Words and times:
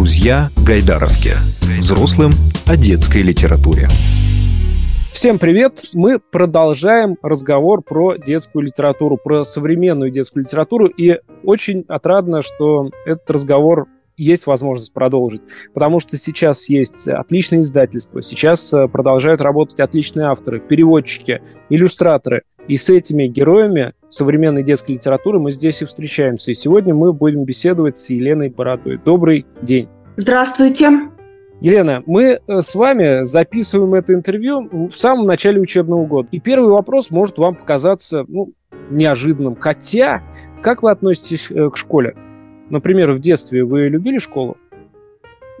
Друзья 0.00 0.48
Гайдаровки. 0.66 1.32
Взрослым 1.78 2.30
о 2.66 2.78
детской 2.78 3.20
литературе. 3.20 3.86
Всем 5.12 5.38
привет! 5.38 5.82
Мы 5.92 6.18
продолжаем 6.18 7.18
разговор 7.20 7.82
про 7.82 8.16
детскую 8.16 8.64
литературу, 8.64 9.18
про 9.22 9.44
современную 9.44 10.10
детскую 10.10 10.44
литературу. 10.44 10.86
И 10.86 11.18
очень 11.44 11.84
отрадно, 11.86 12.40
что 12.40 12.88
этот 13.04 13.30
разговор 13.30 13.88
есть 14.16 14.46
возможность 14.46 14.94
продолжить, 14.94 15.42
потому 15.74 16.00
что 16.00 16.16
сейчас 16.16 16.70
есть 16.70 17.06
отличные 17.06 17.60
издательства, 17.60 18.22
сейчас 18.22 18.72
э, 18.72 18.88
продолжают 18.88 19.42
работать 19.42 19.80
отличные 19.80 20.26
авторы, 20.26 20.60
переводчики, 20.60 21.42
иллюстраторы. 21.68 22.42
И 22.70 22.76
с 22.76 22.88
этими 22.88 23.26
героями 23.26 23.94
современной 24.10 24.62
детской 24.62 24.92
литературы 24.92 25.40
мы 25.40 25.50
здесь 25.50 25.82
и 25.82 25.84
встречаемся. 25.84 26.52
И 26.52 26.54
сегодня 26.54 26.94
мы 26.94 27.12
будем 27.12 27.42
беседовать 27.42 27.98
с 27.98 28.10
Еленой 28.10 28.48
Бородой. 28.56 29.00
Добрый 29.04 29.44
день. 29.60 29.88
Здравствуйте. 30.14 31.10
Елена, 31.60 32.04
мы 32.06 32.38
э, 32.46 32.60
с 32.62 32.76
вами 32.76 33.24
записываем 33.24 33.94
это 33.94 34.14
интервью 34.14 34.68
в 34.86 34.92
самом 34.92 35.26
начале 35.26 35.60
учебного 35.60 36.06
года. 36.06 36.28
И 36.30 36.38
первый 36.38 36.70
вопрос 36.70 37.10
может 37.10 37.38
вам 37.38 37.56
показаться 37.56 38.24
ну, 38.28 38.52
неожиданным. 38.88 39.56
Хотя, 39.56 40.22
как 40.62 40.84
вы 40.84 40.92
относитесь 40.92 41.50
э, 41.50 41.70
к 41.70 41.76
школе? 41.76 42.14
Например, 42.68 43.10
в 43.10 43.18
детстве 43.18 43.64
вы 43.64 43.88
любили 43.88 44.18
школу? 44.18 44.56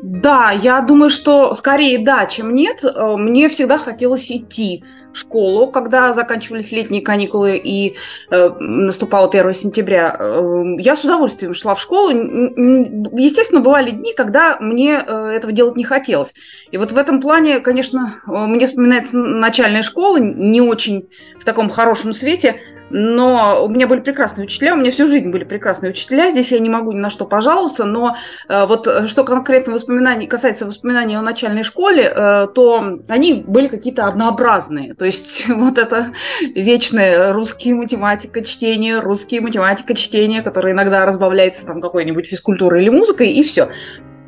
Да, 0.00 0.52
я 0.52 0.80
думаю, 0.80 1.10
что 1.10 1.56
скорее 1.56 2.04
да, 2.04 2.26
чем 2.26 2.54
нет. 2.54 2.84
Э, 2.84 3.16
мне 3.16 3.48
всегда 3.48 3.78
хотелось 3.78 4.30
идти 4.30 4.84
школу, 5.12 5.70
когда 5.70 6.12
заканчивались 6.12 6.72
летние 6.72 7.02
каникулы 7.02 7.56
и 7.56 7.96
э, 8.30 8.48
наступало 8.58 9.28
1 9.28 9.54
сентября. 9.54 10.16
Э, 10.18 10.62
я 10.78 10.96
с 10.96 11.04
удовольствием 11.04 11.54
шла 11.54 11.74
в 11.74 11.80
школу. 11.80 12.10
Естественно, 12.10 13.60
бывали 13.60 13.90
дни, 13.90 14.14
когда 14.14 14.58
мне 14.60 15.02
э, 15.04 15.32
этого 15.36 15.52
делать 15.52 15.76
не 15.76 15.84
хотелось. 15.84 16.34
И 16.70 16.76
вот 16.76 16.92
в 16.92 16.98
этом 16.98 17.20
плане, 17.20 17.60
конечно, 17.60 18.20
э, 18.26 18.30
мне 18.30 18.66
вспоминается 18.66 19.18
начальная 19.18 19.82
школа, 19.82 20.18
не 20.18 20.60
очень 20.60 21.08
в 21.38 21.44
таком 21.44 21.70
хорошем 21.70 22.14
свете, 22.14 22.60
но 22.90 23.64
у 23.64 23.68
меня 23.68 23.86
были 23.86 24.00
прекрасные 24.00 24.44
учителя, 24.44 24.74
у 24.74 24.76
меня 24.76 24.90
всю 24.90 25.06
жизнь 25.06 25.30
были 25.30 25.44
прекрасные 25.44 25.90
учителя, 25.90 26.30
здесь 26.30 26.52
я 26.52 26.58
не 26.58 26.68
могу 26.68 26.92
ни 26.92 26.98
на 26.98 27.10
что 27.10 27.24
пожаловаться, 27.24 27.84
но 27.84 28.16
э, 28.48 28.66
вот 28.66 28.86
э, 28.86 29.06
что 29.06 29.24
конкретно 29.24 29.72
воспоминаний, 29.72 30.26
касается 30.26 30.66
воспоминаний 30.66 31.16
о 31.16 31.22
начальной 31.22 31.62
школе, 31.62 32.04
э, 32.04 32.46
то 32.54 32.98
они 33.08 33.34
были 33.46 33.68
какие-то 33.68 34.06
однообразные, 34.06 34.94
то 34.94 35.04
есть 35.04 35.48
вот 35.48 35.78
это 35.78 36.12
вечное 36.54 37.32
русский 37.32 37.74
математика 37.74 38.44
чтение, 38.44 39.00
русский 39.00 39.40
математика 39.40 39.94
чтение, 39.94 40.42
которое 40.42 40.72
иногда 40.72 41.04
разбавляется 41.06 41.66
там 41.66 41.80
какой-нибудь 41.80 42.26
физкультурой 42.26 42.82
или 42.82 42.90
музыкой, 42.90 43.32
и 43.32 43.42
все. 43.42 43.70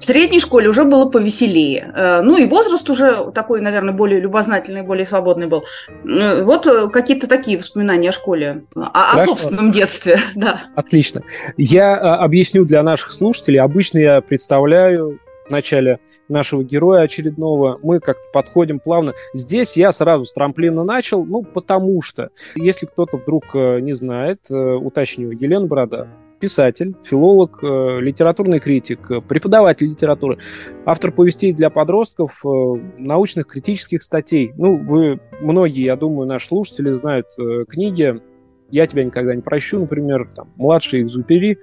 В 0.03 0.05
средней 0.05 0.41
школе 0.41 0.69
уже 0.69 0.83
было 0.83 1.09
повеселее. 1.09 1.93
Э, 1.95 2.23
ну 2.23 2.37
и 2.37 2.45
возраст 2.47 2.91
уже 2.91 3.31
такой, 3.31 3.61
наверное, 3.61 3.95
более 3.95 4.19
любознательный, 4.19 4.83
более 4.83 5.05
свободный 5.05 5.47
был. 5.47 5.63
Э, 6.05 6.43
вот 6.43 6.67
э, 6.67 6.89
какие-то 6.89 7.29
такие 7.29 7.57
воспоминания 7.57 8.09
о 8.09 8.13
школе, 8.13 8.65
о, 8.75 9.13
о 9.13 9.25
собственном 9.25 9.71
детстве. 9.71 10.19
Да. 10.35 10.65
Отлично. 10.75 11.23
Я 11.57 11.95
объясню 12.17 12.65
для 12.65 12.83
наших 12.83 13.13
слушателей. 13.13 13.61
Обычно 13.61 13.99
я 13.99 14.21
представляю 14.21 15.21
в 15.47 15.51
начале 15.51 16.01
нашего 16.29 16.65
героя 16.65 17.03
очередного, 17.03 17.79
мы 17.85 18.01
как-то 18.01 18.25
подходим 18.33 18.81
плавно. 18.81 19.13
Здесь 19.35 19.77
я 19.77 19.93
сразу 19.93 20.25
с 20.25 20.33
трамплина 20.33 20.83
начал, 20.83 21.25
ну, 21.25 21.45
потому 21.45 22.03
что, 22.03 22.31
если 22.57 22.87
кто-то 22.87 23.19
вдруг 23.19 23.55
не 23.55 23.93
знает, 23.93 24.41
уточню, 24.51 25.31
Елена 25.31 25.67
Борода 25.67 26.09
писатель, 26.43 26.97
филолог, 27.05 27.61
э, 27.63 28.01
литературный 28.01 28.59
критик, 28.59 29.09
э, 29.13 29.21
преподаватель 29.21 29.87
литературы, 29.87 30.39
автор 30.85 31.13
повестей 31.13 31.53
для 31.53 31.71
подростков, 31.71 32.45
э, 32.45 32.49
научных 32.99 33.47
критических 33.47 34.03
статей. 34.03 34.53
Ну, 34.57 34.77
вы, 34.77 35.21
многие, 35.41 35.85
я 35.85 35.95
думаю, 35.95 36.27
наши 36.27 36.49
слушатели 36.49 36.91
знают 36.91 37.29
книги 37.69 38.21
«Я 38.71 38.89
тебя 38.89 39.05
никогда 39.05 39.37
не 39.37 39.41
прощу», 39.41 39.79
например, 39.79 40.29
там, 40.35 40.51
«Младший 40.57 41.03
Экзупери», 41.03 41.59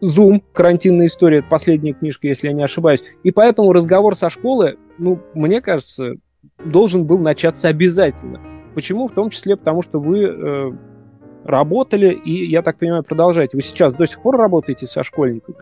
«Зум», 0.00 0.44
«Карантинная 0.52 1.06
история», 1.06 1.38
это 1.38 1.48
последняя 1.48 1.94
книжка, 1.94 2.28
если 2.28 2.46
я 2.46 2.52
не 2.52 2.62
ошибаюсь. 2.62 3.02
И 3.24 3.32
поэтому 3.32 3.72
разговор 3.72 4.14
со 4.14 4.30
школы, 4.30 4.76
ну, 4.98 5.18
мне 5.34 5.60
кажется, 5.60 6.14
должен 6.64 7.04
был 7.04 7.18
начаться 7.18 7.66
обязательно. 7.66 8.40
Почему? 8.76 9.08
В 9.08 9.12
том 9.12 9.30
числе 9.30 9.56
потому, 9.56 9.82
что 9.82 9.98
вы 9.98 10.76
работали 11.44 12.12
и, 12.12 12.46
я 12.46 12.62
так 12.62 12.78
понимаю, 12.78 13.04
продолжаете. 13.04 13.56
Вы 13.56 13.62
сейчас 13.62 13.94
до 13.94 14.06
сих 14.06 14.20
пор 14.20 14.36
работаете 14.36 14.86
со 14.86 15.02
школьниками? 15.02 15.58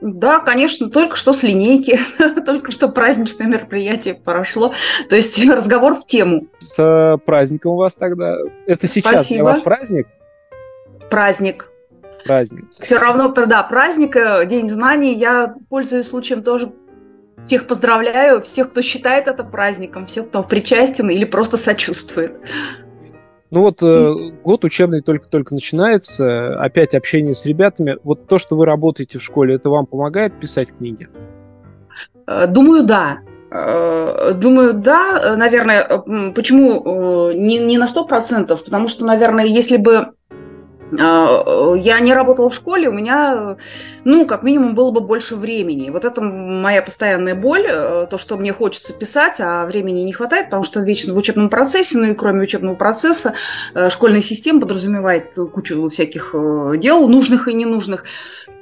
Да, 0.00 0.40
конечно, 0.40 0.90
только 0.90 1.16
что 1.16 1.32
с 1.32 1.42
линейки, 1.42 1.98
только 2.46 2.70
что 2.70 2.88
праздничное 2.88 3.46
мероприятие 3.46 4.14
прошло. 4.14 4.74
То 5.08 5.16
есть 5.16 5.48
разговор 5.48 5.94
в 5.94 6.06
тему. 6.06 6.46
С 6.58 7.18
праздником 7.24 7.72
у 7.72 7.76
вас 7.76 7.94
тогда. 7.94 8.36
Это 8.66 8.86
сейчас 8.86 9.14
Спасибо. 9.14 9.36
для 9.38 9.44
вас 9.44 9.60
праздник? 9.60 10.08
Праздник. 11.10 11.70
Праздник. 12.24 12.64
Все 12.80 12.98
равно, 12.98 13.28
да, 13.28 13.62
праздник, 13.62 14.16
э, 14.16 14.46
День 14.46 14.68
знаний. 14.68 15.14
Я, 15.14 15.54
пользуясь 15.68 16.08
случаем, 16.08 16.42
тоже 16.42 16.72
всех 17.42 17.66
поздравляю, 17.66 18.40
всех, 18.40 18.70
кто 18.70 18.82
считает 18.82 19.28
это 19.28 19.44
праздником, 19.44 20.06
всех, 20.06 20.28
кто 20.28 20.42
причастен 20.42 21.10
или 21.10 21.24
просто 21.24 21.56
сочувствует. 21.56 22.34
Ну 23.54 23.60
вот 23.60 23.84
э, 23.84 24.32
год 24.42 24.64
учебный 24.64 25.00
только-только 25.00 25.54
начинается, 25.54 26.60
опять 26.60 26.92
общение 26.92 27.34
с 27.34 27.46
ребятами. 27.46 27.98
Вот 28.02 28.26
то, 28.26 28.36
что 28.38 28.56
вы 28.56 28.66
работаете 28.66 29.20
в 29.20 29.22
школе, 29.22 29.54
это 29.54 29.70
вам 29.70 29.86
помогает 29.86 30.40
писать 30.40 30.76
книги? 30.76 31.08
Э, 32.26 32.48
думаю, 32.48 32.82
да. 32.82 33.18
Э, 33.52 34.32
думаю, 34.34 34.74
да, 34.74 35.36
наверное. 35.36 35.86
Почему 36.34 37.30
не, 37.30 37.58
не 37.58 37.78
на 37.78 37.86
сто 37.86 38.04
процентов? 38.04 38.64
Потому 38.64 38.88
что, 38.88 39.06
наверное, 39.06 39.44
если 39.44 39.76
бы 39.76 40.08
я 40.92 42.00
не 42.00 42.12
работала 42.12 42.50
в 42.50 42.54
школе, 42.54 42.88
у 42.88 42.92
меня, 42.92 43.56
ну, 44.04 44.26
как 44.26 44.42
минимум, 44.42 44.74
было 44.74 44.90
бы 44.90 45.00
больше 45.00 45.36
времени. 45.36 45.90
Вот 45.90 46.04
это 46.04 46.20
моя 46.20 46.82
постоянная 46.82 47.34
боль, 47.34 47.66
э, 47.66 48.06
то, 48.10 48.18
что 48.18 48.36
мне 48.36 48.52
хочется 48.52 48.92
писать, 48.92 49.40
а 49.40 49.66
времени 49.66 50.00
не 50.00 50.12
хватает, 50.12 50.46
потому 50.46 50.62
что 50.62 50.80
вечно 50.80 51.14
в 51.14 51.16
учебном 51.16 51.48
процессе, 51.48 51.98
ну 51.98 52.10
и 52.10 52.14
кроме 52.14 52.42
учебного 52.42 52.74
процесса, 52.74 53.34
э, 53.74 53.90
школьная 53.90 54.22
система 54.22 54.60
подразумевает 54.60 55.34
кучу 55.52 55.88
всяких 55.88 56.34
э, 56.34 56.76
дел, 56.76 57.08
нужных 57.08 57.48
и 57.48 57.54
ненужных. 57.54 58.04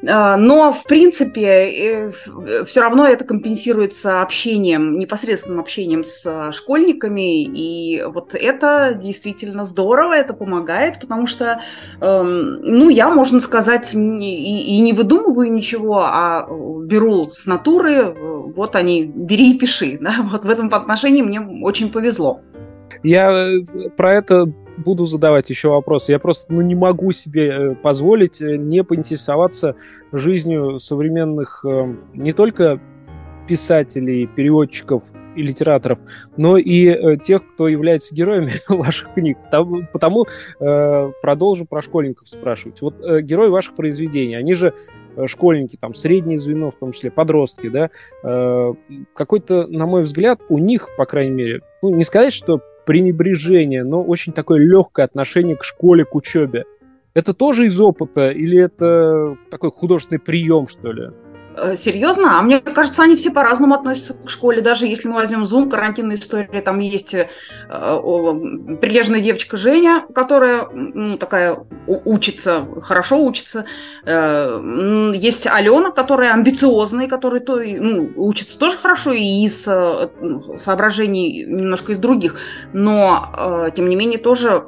А, 0.09 0.37
но, 0.37 0.73
в 0.73 0.85
принципе, 0.85 1.43
э, 1.43 2.11
э, 2.11 2.65
все 2.65 2.81
равно 2.81 3.07
это 3.07 3.25
компенсируется 3.25 4.21
общением, 4.21 4.99
непосредственным 4.99 5.61
общением 5.61 6.03
с 6.03 6.27
а, 6.27 6.51
школьниками. 6.53 7.45
И 7.45 8.03
вот 8.03 8.35
это 8.35 8.95
действительно 8.95 9.65
здорово, 9.65 10.15
это 10.15 10.35
помогает, 10.35 11.01
потому 11.01 11.27
что, 11.27 11.61
эм, 12.01 12.61
ну, 12.63 12.89
я, 12.89 13.11
можно 13.11 13.39
сказать, 13.39 13.95
и 13.95 14.81
не 14.81 14.93
выдумываю 14.93 15.53
ничего, 15.53 16.01
а 16.01 16.49
беру 16.85 17.31
с 17.31 17.47
натуры, 17.47 18.15
вот 18.57 18.75
они, 18.77 19.05
бери 19.05 19.55
и 19.55 19.59
пиши. 19.59 19.99
Да? 20.03 20.17
Вот 20.23 20.45
в 20.45 20.51
этом 20.51 20.69
отношении 20.73 21.23
мне 21.23 21.41
очень 21.41 21.93
повезло. 21.93 22.41
Я 23.03 23.33
э, 23.33 23.61
про 23.97 24.15
это 24.15 24.53
буду 24.77 25.07
задавать 25.07 25.51
еще 25.51 25.69
вопросы. 25.69 26.13
Я 26.13 26.19
просто 26.19 26.53
ну, 26.53 26.61
не 26.63 26.75
могу 26.75 27.13
себе 27.13 27.49
э, 27.49 27.75
позволить 27.75 28.41
э, 28.41 28.57
не 28.57 28.85
поинтересоваться 28.85 29.77
жизнью 30.13 30.79
современных 30.79 31.65
э, 31.67 31.95
не 32.15 32.33
только 32.33 32.81
писателей, 33.49 34.27
переводчиков 34.27 35.03
и 35.35 35.43
литераторов, 35.43 35.99
но 36.37 36.59
и 36.59 37.17
тех, 37.25 37.43
кто 37.55 37.67
является 37.67 38.15
героями 38.15 38.53
ваших 38.69 39.15
книг. 39.15 39.39
Потому 39.93 40.27
продолжу 40.59 41.65
про 41.65 41.83
школьников 41.83 42.29
спрашивать. 42.29 42.83
Вот 42.83 43.01
герои 43.01 43.49
ваших 43.49 43.75
произведений, 43.75 44.37
они 44.37 44.55
же 44.55 44.75
школьники, 45.27 45.77
там, 45.77 45.95
среднее 45.95 46.39
звено, 46.39 46.71
в 46.71 46.75
том 46.75 46.93
числе 46.93 47.11
подростки, 47.11 47.69
да, 47.69 47.91
какой-то, 49.15 49.67
на 49.67 49.87
мой 49.87 50.03
взгляд, 50.03 50.41
у 50.49 50.59
них, 50.59 50.89
по 50.97 51.07
крайней 51.07 51.33
мере, 51.33 51.61
ну, 51.81 51.91
не 51.91 52.05
сказать, 52.05 52.33
что 52.33 52.61
пренебрежение, 52.85 53.85
но 53.85 54.03
очень 54.03 54.33
такое 54.33 54.59
легкое 54.59 55.05
отношение 55.05 55.57
к 55.57 55.65
школе, 55.65 56.05
к 56.05 56.15
учебе. 56.15 56.65
Это 57.15 57.35
тоже 57.35 57.67
из 57.67 57.79
опыта 57.79 58.31
или 58.31 58.59
это 58.59 59.37
такой 59.51 59.71
художественный 59.71 60.19
прием, 60.19 60.67
что 60.67 60.93
ли? 60.93 61.11
Э, 61.55 61.77
серьезно? 61.77 62.39
А 62.39 62.43
мне 62.43 62.61
кажется, 62.61 63.03
они 63.03 63.17
все 63.17 63.31
по-разному 63.31 63.75
относятся 63.75 64.15
к 64.15 64.31
школе. 64.31 64.63
Даже 64.63 64.87
если 64.87 65.09
мы 65.09 65.15
возьмем 65.15 65.43
Zoom, 65.43 65.69
карантинная 65.69 66.17
история, 66.17 66.63
там 66.63 66.79
есть 66.79 67.15
э, 67.15 67.29
прилежная 67.69 69.21
девочка 69.21 69.57
Женя, 69.57 70.05
которая 70.15 70.69
ну, 70.73 71.19
такая 71.19 71.59
учится, 71.87 72.67
хорошо 72.81 73.23
учится. 73.25 73.67
Э, 74.05 75.13
есть 75.15 75.47
Алена, 75.47 75.91
которая 75.91 76.33
амбициозная, 76.33 77.09
которая 77.09 77.41
то, 77.41 77.61
ну, 77.61 78.11
учится 78.17 78.59
тоже 78.59 78.77
хорошо 78.79 79.13
и 79.13 79.45
из 79.45 79.67
э, 79.69 80.09
соображений 80.59 81.45
немножко 81.45 81.93
из 81.93 81.99
других. 81.99 82.37
Но, 82.73 83.67
э, 83.67 83.71
тем 83.77 83.89
не 83.89 83.97
менее, 83.97 84.19
тоже 84.19 84.65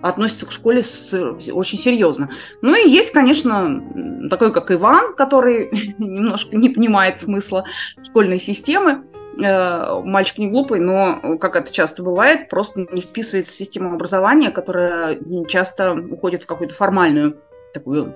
относится 0.00 0.46
к 0.46 0.52
школе 0.52 0.82
с, 0.82 1.14
очень 1.52 1.78
серьезно. 1.78 2.30
Ну 2.62 2.74
и 2.74 2.88
есть, 2.88 3.12
конечно, 3.12 3.82
такой, 4.30 4.52
как 4.52 4.70
Иван, 4.70 5.14
который 5.14 5.70
немножко 6.06 6.56
не 6.56 6.68
понимает 6.68 7.18
смысла 7.18 7.64
школьной 8.02 8.38
системы. 8.38 9.04
Э, 9.42 10.00
мальчик 10.02 10.38
не 10.38 10.48
глупый, 10.48 10.80
но, 10.80 11.38
как 11.38 11.56
это 11.56 11.72
часто 11.72 12.02
бывает, 12.02 12.48
просто 12.48 12.86
не 12.92 13.00
вписывается 13.00 13.52
в 13.52 13.54
систему 13.54 13.94
образования, 13.94 14.50
которая 14.50 15.18
часто 15.46 15.94
уходит 15.94 16.42
в 16.42 16.46
какую-то 16.46 16.74
формальную 16.74 17.36
такую 17.74 18.14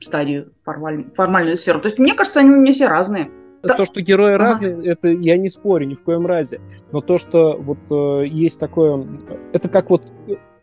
стадию, 0.00 0.52
формаль, 0.64 1.04
формальную 1.14 1.56
сферу. 1.56 1.80
То 1.80 1.86
есть, 1.86 1.98
мне 1.98 2.14
кажется, 2.14 2.40
они 2.40 2.50
у 2.50 2.56
меня 2.56 2.72
все 2.72 2.88
разные. 2.88 3.30
То, 3.62 3.84
что 3.84 4.00
герои 4.00 4.34
ага. 4.34 4.44
разные, 4.44 4.86
это 4.86 5.08
я 5.08 5.36
не 5.36 5.48
спорю 5.48 5.86
ни 5.86 5.94
в 5.94 6.02
коем 6.02 6.26
разе. 6.26 6.60
Но 6.92 7.00
то, 7.00 7.18
что 7.18 7.56
вот 7.56 7.78
э, 7.90 8.26
есть 8.26 8.58
такое, 8.60 9.04
это 9.52 9.68
как 9.68 9.90
вот 9.90 10.02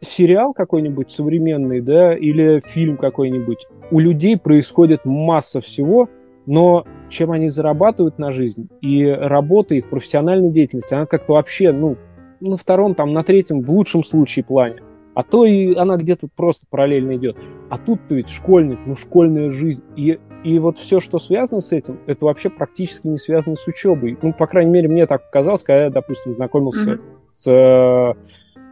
сериал 0.01 0.53
какой-нибудь 0.53 1.11
современный, 1.11 1.81
да, 1.81 2.15
или 2.15 2.61
фильм 2.65 2.97
какой-нибудь. 2.97 3.67
У 3.91 3.99
людей 3.99 4.37
происходит 4.37 5.03
масса 5.03 5.61
всего, 5.61 6.09
но 6.45 6.85
чем 7.09 7.31
они 7.31 7.49
зарабатывают 7.49 8.19
на 8.19 8.31
жизнь 8.31 8.69
и 8.81 9.05
работа 9.05 9.75
их, 9.75 9.89
профессиональная 9.89 10.49
деятельность, 10.49 10.91
она 10.91 11.05
как-то 11.05 11.33
вообще, 11.33 11.71
ну, 11.71 11.97
на 12.39 12.57
втором, 12.57 12.95
там, 12.95 13.13
на 13.13 13.23
третьем, 13.23 13.61
в 13.61 13.69
лучшем 13.69 14.03
случае 14.03 14.45
плане. 14.45 14.81
А 15.13 15.23
то 15.23 15.45
и 15.45 15.73
она 15.75 15.95
где-то 15.95 16.27
просто 16.35 16.65
параллельно 16.69 17.15
идет. 17.15 17.37
А 17.69 17.77
тут-то 17.77 18.15
ведь 18.15 18.29
школьник, 18.29 18.79
ну, 18.85 18.97
школьная 18.97 19.49
жизнь. 19.49 19.81
И, 19.95 20.19
и 20.43 20.59
вот 20.59 20.77
все, 20.77 20.99
что 20.99 21.19
связано 21.19 21.61
с 21.61 21.71
этим, 21.71 21.99
это 22.05 22.25
вообще 22.25 22.49
практически 22.49 23.07
не 23.07 23.17
связано 23.17 23.55
с 23.55 23.65
учебой. 23.65 24.17
Ну, 24.21 24.33
по 24.33 24.45
крайней 24.45 24.71
мере, 24.71 24.89
мне 24.89 25.07
так 25.07 25.29
казалось, 25.29 25.63
когда 25.63 25.85
я, 25.85 25.89
допустим, 25.89 26.35
знакомился 26.35 26.91
mm-hmm. 26.91 27.01
с 27.31 27.47
э, 27.49 28.13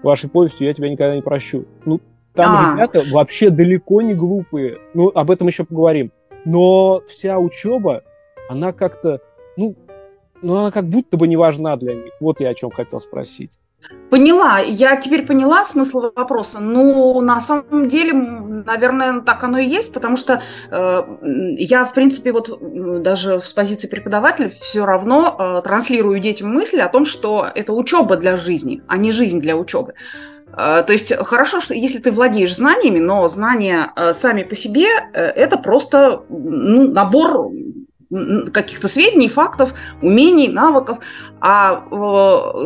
вашей 0.04 0.30
повестью 0.30 0.68
«Я 0.68 0.74
тебя 0.74 0.90
никогда 0.90 1.16
не 1.16 1.22
прощу». 1.22 1.64
Ну, 1.86 2.02
там 2.34 2.56
а. 2.56 2.74
ребята 2.74 3.04
вообще 3.12 3.50
далеко 3.50 4.02
не 4.02 4.14
глупые. 4.14 4.80
Ну, 4.94 5.12
об 5.16 5.32
этом 5.32 5.48
еще 5.48 5.64
поговорим. 5.64 6.12
Но 6.46 7.02
вся 7.08 7.40
учеба, 7.40 8.04
она 8.50 8.74
как-то, 8.74 9.22
ну, 9.58 9.76
ну, 10.42 10.58
она 10.58 10.72
как 10.72 10.86
будто 10.86 11.18
бы 11.18 11.28
не 11.28 11.38
важна 11.38 11.78
для 11.78 11.96
них. 11.96 12.14
Вот 12.20 12.40
я 12.42 12.50
о 12.50 12.54
чем 12.54 12.70
хотел 12.70 13.00
спросить. 13.00 13.60
Поняла. 14.10 14.60
Я 14.60 14.96
теперь 14.96 15.26
поняла 15.26 15.66
смысл 15.66 16.12
вопроса. 16.16 16.60
Ну, 16.60 17.20
на 17.22 17.42
самом 17.42 17.88
деле, 17.88 18.14
наверное, 18.14 19.22
так 19.22 19.44
оно 19.44 19.58
и 19.58 19.66
есть, 19.66 19.92
потому 19.92 20.16
что 20.16 20.42
э, 20.70 21.04
я, 21.58 21.84
в 21.84 21.94
принципе, 21.94 22.32
вот 22.32 22.50
даже 23.02 23.42
с 23.42 23.52
позиции 23.54 23.88
преподавателя 23.88 24.50
все 24.50 24.86
равно 24.86 25.36
э, 25.38 25.62
транслирую 25.64 26.20
детям 26.20 26.54
мысль 26.54 26.82
о 26.82 26.90
том, 26.90 27.06
что 27.06 27.48
это 27.54 27.74
учеба 27.74 28.16
для 28.18 28.38
жизни, 28.38 28.84
а 28.88 28.98
не 28.98 29.12
жизнь 29.12 29.42
для 29.42 29.58
учебы. 29.58 29.96
Э, 30.56 30.84
то 30.86 30.94
есть 30.94 31.16
хорошо, 31.16 31.60
что 31.60 31.74
если 31.74 32.00
ты 32.00 32.12
владеешь 32.12 32.56
знаниями, 32.56 33.00
но 33.00 33.28
знания 33.28 33.92
э, 33.96 34.14
сами 34.14 34.44
по 34.44 34.56
себе 34.56 34.88
э, 35.14 35.24
это 35.24 35.58
просто 35.58 36.24
ну, 36.30 36.92
набор 36.92 37.52
каких-то 38.54 38.88
сведений, 38.88 39.28
фактов, 39.28 39.74
умений, 40.04 40.48
навыков. 40.48 41.00
А 41.42 41.84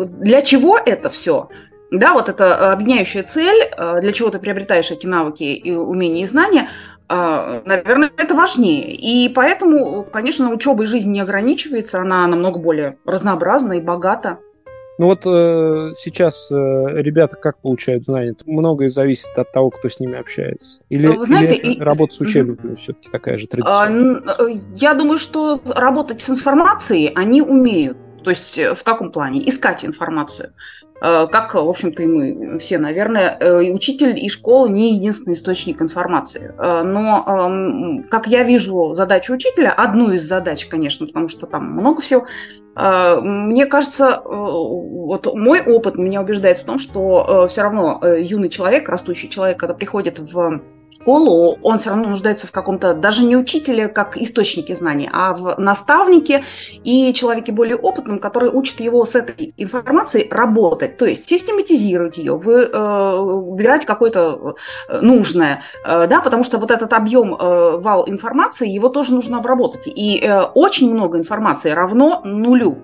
для 0.05 0.41
чего 0.41 0.77
это 0.77 1.09
все? 1.09 1.47
Да, 1.89 2.11
вот 2.11 2.27
это 2.27 2.73
объединяющая 2.73 3.23
цель, 3.23 3.71
для 4.01 4.11
чего 4.11 4.29
ты 4.29 4.39
приобретаешь 4.39 4.91
эти 4.91 5.07
навыки 5.07 5.43
и 5.43 5.71
умения 5.71 6.23
и 6.23 6.27
знания, 6.27 6.67
наверное, 7.07 8.11
это 8.17 8.35
важнее. 8.35 8.93
И 8.93 9.29
поэтому, 9.29 10.03
конечно, 10.03 10.51
учеба 10.51 10.83
и 10.83 10.85
жизнь 10.85 11.13
не 11.13 11.21
ограничивается, 11.21 12.01
она 12.01 12.27
намного 12.27 12.59
более 12.59 12.97
разнообразна 13.05 13.77
и 13.77 13.79
богата. 13.79 14.39
Ну 14.97 15.05
вот 15.05 15.21
э, 15.25 15.93
сейчас 15.95 16.51
э, 16.51 16.55
ребята 16.55 17.35
как 17.35 17.59
получают 17.59 18.05
знания? 18.05 18.35
Многое 18.45 18.89
зависит 18.89 19.29
от 19.37 19.51
того, 19.51 19.69
кто 19.69 19.89
с 19.89 19.99
ними 19.99 20.17
общается. 20.17 20.81
Или, 20.89 21.07
Вы 21.07 21.25
знаете, 21.25 21.55
или 21.55 21.73
и... 21.73 21.79
работа 21.79 22.15
с 22.15 22.19
учебниками 22.19 22.75
все-таки 22.75 23.09
такая 23.11 23.37
же 23.37 23.45
традиционная? 23.47 24.21
А, 24.25 24.43
э, 24.43 24.55
я 24.73 24.95
думаю, 24.95 25.19
что 25.19 25.61
работать 25.65 26.23
с 26.23 26.29
информацией 26.29 27.11
они 27.15 27.43
умеют. 27.43 27.97
То 28.23 28.31
есть 28.31 28.57
э, 28.57 28.73
в 28.73 28.83
каком 28.83 29.11
плане? 29.11 29.47
Искать 29.47 29.85
информацию. 29.85 30.53
Э, 30.99 31.27
как, 31.27 31.53
в 31.53 31.69
общем-то, 31.69 32.01
и 32.01 32.07
мы 32.07 32.57
все, 32.57 32.79
наверное, 32.79 33.37
и 33.61 33.71
учитель, 33.71 34.17
и 34.17 34.27
школа 34.29 34.67
не 34.67 34.95
единственный 34.95 35.33
источник 35.33 35.79
информации. 35.79 36.53
Но, 36.57 37.23
эм, 37.27 38.03
как 38.09 38.25
я 38.25 38.41
вижу 38.41 38.95
задачу 38.95 39.33
учителя, 39.33 39.73
одну 39.73 40.09
из 40.09 40.23
задач, 40.23 40.65
конечно, 40.65 41.05
потому 41.05 41.27
что 41.27 41.45
там 41.45 41.71
много 41.71 42.01
всего, 42.01 42.25
а, 42.25 42.27
мне 42.79 43.65
кажется, 43.65 44.21
э, 44.23 44.29
вот 44.29 45.33
мой 45.33 45.61
опыт 45.61 45.95
меня 45.95 46.21
убеждает 46.21 46.59
в 46.59 46.63
том, 46.63 46.77
что 46.77 47.45
э, 47.45 47.47
все 47.47 47.63
равно 47.63 47.99
э, 48.03 48.21
юный 48.21 48.49
человек, 48.49 48.87
растущий 48.87 49.29
человек, 49.29 49.59
когда 49.59 49.73
приходит 49.73 50.19
в 50.19 50.61
школу, 51.01 51.57
он 51.61 51.77
все 51.77 51.89
равно 51.89 52.09
нуждается 52.09 52.47
в 52.47 52.51
каком-то, 52.51 52.93
даже 52.93 53.23
не 53.23 53.37
учителе, 53.37 53.87
как 53.87 54.17
источнике 54.17 54.75
знаний, 54.75 55.09
а 55.11 55.33
в 55.33 55.59
наставнике 55.59 56.43
и 56.83 57.13
человеке 57.13 57.51
более 57.51 57.75
опытном, 57.75 58.19
который 58.19 58.49
учит 58.49 58.79
его 58.79 59.05
с 59.05 59.15
этой 59.15 59.53
информацией 59.57 60.27
работать, 60.29 60.97
то 60.97 61.05
есть 61.05 61.25
систематизировать 61.25 62.17
ее, 62.17 62.37
вы, 62.37 62.63
э, 62.63 63.17
выбирать 63.17 63.85
какое-то 63.85 64.55
э, 64.89 65.01
нужное, 65.01 65.63
э, 65.85 66.07
да, 66.07 66.21
потому 66.21 66.43
что 66.43 66.57
вот 66.57 66.71
этот 66.71 66.93
объем, 66.93 67.33
э, 67.35 67.77
вал 67.77 68.09
информации, 68.09 68.67
его 68.69 68.89
тоже 68.89 69.13
нужно 69.13 69.37
обработать. 69.37 69.87
И 69.87 70.19
э, 70.19 70.41
очень 70.55 70.93
много 70.93 71.17
информации 71.17 71.71
равно 71.71 72.21
нулю. 72.23 72.77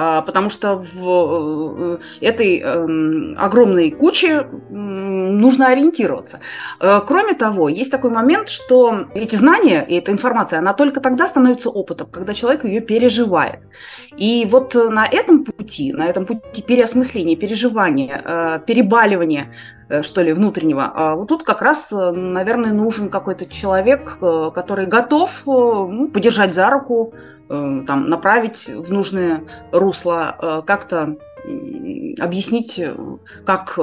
А, 0.00 0.22
потому 0.22 0.48
что 0.48 0.76
в 0.76 1.96
э, 1.96 1.98
этой 2.20 2.60
эм, 2.60 3.34
огромной 3.36 3.90
куче 3.90 4.46
нужно 4.70 5.66
ориентироваться. 5.66 6.38
Э, 6.78 7.00
кроме 7.04 7.34
того, 7.34 7.68
есть 7.68 7.90
такой 7.90 8.10
момент, 8.10 8.48
что 8.48 9.08
эти 9.14 9.34
знания 9.34 9.84
и 9.88 9.96
эта 9.96 10.12
информация, 10.12 10.60
она 10.60 10.72
только 10.72 11.00
тогда 11.00 11.26
становится 11.26 11.68
опытом, 11.70 12.06
когда 12.12 12.32
человек 12.32 12.64
ее 12.64 12.80
переживает. 12.80 13.58
И 14.16 14.46
вот 14.48 14.76
на 14.76 15.04
этом 15.04 15.44
пути, 15.44 15.92
на 15.92 16.06
этом 16.06 16.26
пути 16.26 16.62
переосмысления, 16.62 17.34
переживания, 17.34 18.22
э, 18.24 18.60
перебаливания, 18.64 19.52
что 20.02 20.22
ли, 20.22 20.32
внутреннего. 20.32 21.14
Вот 21.16 21.28
тут 21.28 21.42
как 21.42 21.62
раз, 21.62 21.90
наверное, 21.90 22.72
нужен 22.72 23.08
какой-то 23.08 23.46
человек, 23.46 24.18
который 24.54 24.86
готов 24.86 25.42
ну, 25.46 26.08
подержать 26.08 26.54
за 26.54 26.68
руку, 26.68 27.14
Э, 27.14 27.37
там, 27.48 28.08
направить 28.08 28.68
в 28.68 28.92
нужное 28.92 29.42
русло, 29.72 30.36
э, 30.38 30.62
как-то 30.66 31.16
объяснить, 32.20 32.78
э, 32.78 32.94
как, 33.44 33.78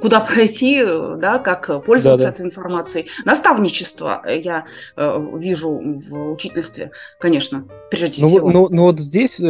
куда 0.00 0.20
пройти, 0.20 0.84
да, 0.84 1.38
как 1.38 1.84
пользоваться 1.84 2.26
да, 2.26 2.30
да. 2.30 2.34
этой 2.34 2.46
информацией. 2.46 3.08
Наставничество 3.24 4.22
я 4.26 4.66
вижу 4.96 5.70
в 5.70 6.32
учительстве, 6.32 6.92
конечно, 7.18 7.64
прежде 7.90 8.22
ну, 8.22 8.28
всего. 8.28 8.50
Ну, 8.50 8.68
ну 8.70 8.82
вот 8.84 9.00
здесь, 9.00 9.40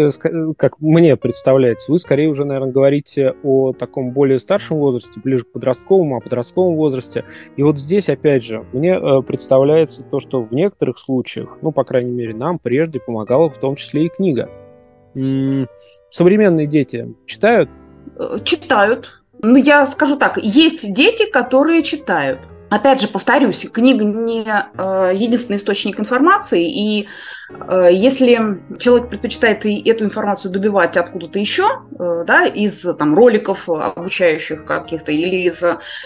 как 0.57 0.81
мне 0.81 1.17
представляется, 1.17 1.93
вы 1.93 1.99
скорее 1.99 2.29
уже, 2.29 2.45
наверное, 2.45 2.73
говорите 2.73 3.35
о 3.43 3.73
таком 3.73 4.11
более 4.11 4.39
старшем 4.39 4.79
возрасте, 4.79 5.21
ближе 5.23 5.45
к 5.45 5.53
подростковому, 5.53 6.17
о 6.17 6.21
подростковом 6.21 6.77
возрасте. 6.77 7.25
И 7.57 7.63
вот 7.63 7.79
здесь, 7.79 8.09
опять 8.09 8.43
же, 8.43 8.65
мне 8.73 8.99
представляется 9.23 10.03
то, 10.03 10.21
что 10.21 10.41
в 10.41 10.53
некоторых 10.53 10.99
случаях, 10.99 11.59
ну, 11.63 11.73
по 11.73 11.85
крайней 11.85 12.13
мере, 12.13 12.35
нам 12.35 12.59
прежде 12.59 13.01
помогала 13.01 13.49
в 13.49 13.59
том 13.59 13.77
числе 13.77 14.07
и 14.07 14.09
книга 14.09 14.49
современные 16.11 16.67
дети 16.67 17.15
читают? 17.27 17.71
Э, 18.19 18.39
читают. 18.45 19.23
Ну, 19.43 19.57
я 19.57 19.85
скажу 19.87 20.17
так, 20.17 20.39
есть 20.39 20.93
дети, 20.93 21.29
которые 21.31 21.83
читают. 21.83 22.41
Опять 22.73 23.03
же, 23.03 23.09
повторюсь, 23.09 23.69
книга 23.71 24.03
не 24.03 24.47
э, 24.47 25.15
единственный 25.15 25.57
источник 25.57 26.01
информации, 26.01 26.71
и 26.71 27.07
э, 27.51 27.89
если 27.93 28.63
человек 28.79 29.11
предпочитает 29.11 29.67
и 29.67 29.79
эту 29.91 30.07
информацию 30.07 30.51
добивать 30.51 30.97
откуда-то 30.97 31.39
еще, 31.39 31.65
э, 31.99 32.25
да, 32.27 32.47
из 32.47 32.81
там, 32.99 33.15
роликов 33.15 33.69
обучающих 33.69 34.65
каких-то 34.65 35.13
или 35.13 35.43
из 35.49 35.63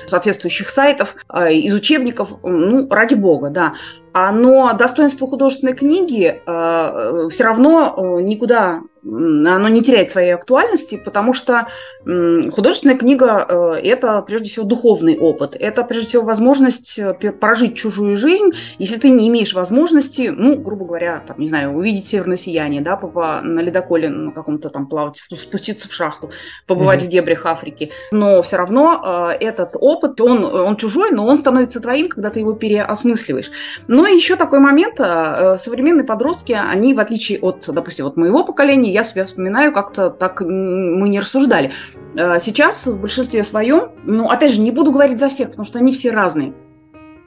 соответствующих 0.09 0.69
сайтов, 0.69 1.15
э, 1.33 1.53
из 1.53 1.73
учебников, 1.73 2.31
ну, 2.43 2.89
ради 2.91 3.15
бога, 3.15 3.51
да. 3.51 3.75
А, 4.13 4.33
но 4.33 4.73
достоинство 4.73 5.29
художественной 5.29 5.75
книги 5.75 6.43
э, 6.45 7.29
все 7.31 7.45
равно 7.45 7.95
э, 7.97 8.23
никуда 8.23 8.81
оно 9.09 9.69
не 9.69 9.83
теряет 9.83 10.11
своей 10.11 10.33
актуальности, 10.33 11.01
потому 11.03 11.33
что 11.33 11.69
художественная 12.05 12.97
книга 12.97 13.45
э,– 13.49 13.81
это, 13.83 14.23
прежде 14.23 14.49
всего, 14.49 14.65
духовный 14.65 15.19
опыт. 15.19 15.57
Это, 15.59 15.83
прежде 15.83 16.07
всего, 16.07 16.25
возможность 16.25 16.99
э, 17.01 17.15
прожить 17.15 17.75
чужую 17.75 18.17
жизнь, 18.17 18.51
если 18.79 18.97
ты 18.97 19.11
не 19.11 19.27
имеешь 19.29 19.55
возможности, 19.55 20.33
ну, 20.35 20.57
грубо 20.57 20.85
говоря, 20.85 21.23
там, 21.27 21.37
не 21.41 21.49
знаю, 21.49 21.73
увидеть 21.73 22.07
северное 22.07 22.37
сияние, 22.37 22.81
да, 22.81 22.97
на 23.43 23.61
ледоколе 23.61 24.09
на 24.09 24.31
каком-то 24.31 24.71
там 24.71 24.87
плавать, 24.87 25.21
спуститься 25.37 25.89
в 25.89 25.93
шахту, 25.93 26.31
побывать 26.67 27.03
mm-hmm. 27.03 27.07
в 27.07 27.09
дебрях 27.09 27.47
Африки. 27.47 27.91
Но 28.13 28.41
все 28.43 28.57
равно 28.57 29.33
э, 29.33 29.45
этот 29.45 29.71
опыт, 29.75 30.21
он, 30.21 30.45
он 30.45 30.77
чужой, 30.77 31.11
но 31.11 31.27
он 31.27 31.37
становится 31.37 31.81
твоим, 31.81 32.09
когда 32.09 32.31
ты 32.31 32.39
его 32.41 32.53
переосмысливаешь. 32.53 33.51
Но 33.89 34.07
еще 34.07 34.37
такой 34.37 34.61
момент, 34.61 34.97
современные 34.97 36.05
подростки, 36.05 36.53
они, 36.53 36.95
в 36.95 37.01
отличие 37.01 37.41
от, 37.41 37.65
допустим, 37.67 38.07
от 38.07 38.17
моего 38.17 38.45
поколения, 38.45 38.93
я 38.97 39.05
себя 39.05 39.26
вспоминаю, 39.26 39.73
как-то 39.73 40.09
так 40.11 40.41
мы 40.41 41.09
не 41.09 41.21
рассуждали. 41.21 41.73
Э, 42.17 42.38
сейчас 42.41 42.87
в 42.87 42.99
большинстве 42.99 43.45
своем, 43.45 43.91
ну, 44.05 44.31
опять 44.31 44.53
же, 44.53 44.61
не 44.61 44.71
буду 44.71 44.91
говорить 44.91 45.19
за 45.19 45.29
всех, 45.29 45.49
потому 45.49 45.67
что 45.67 45.79
они 45.79 45.93
все 45.93 46.12
разные. 46.12 46.55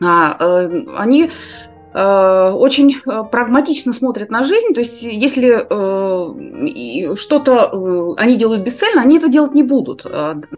А, 0.02 0.36
э, 0.40 0.86
они 0.98 1.32
очень 1.94 2.98
э, 3.06 3.24
прагматично 3.32 3.94
смотрят 3.94 4.30
на 4.30 4.44
жизнь. 4.44 4.74
То 4.74 4.80
есть, 4.80 5.02
если 5.02 5.66
э, 5.70 7.16
что-то 7.16 8.16
они 8.18 8.38
делают 8.38 8.64
бесцельно, 8.64 9.02
они 9.02 9.18
это 9.18 9.28
делать 9.28 9.54
не 9.54 9.64
будут. 9.64 10.06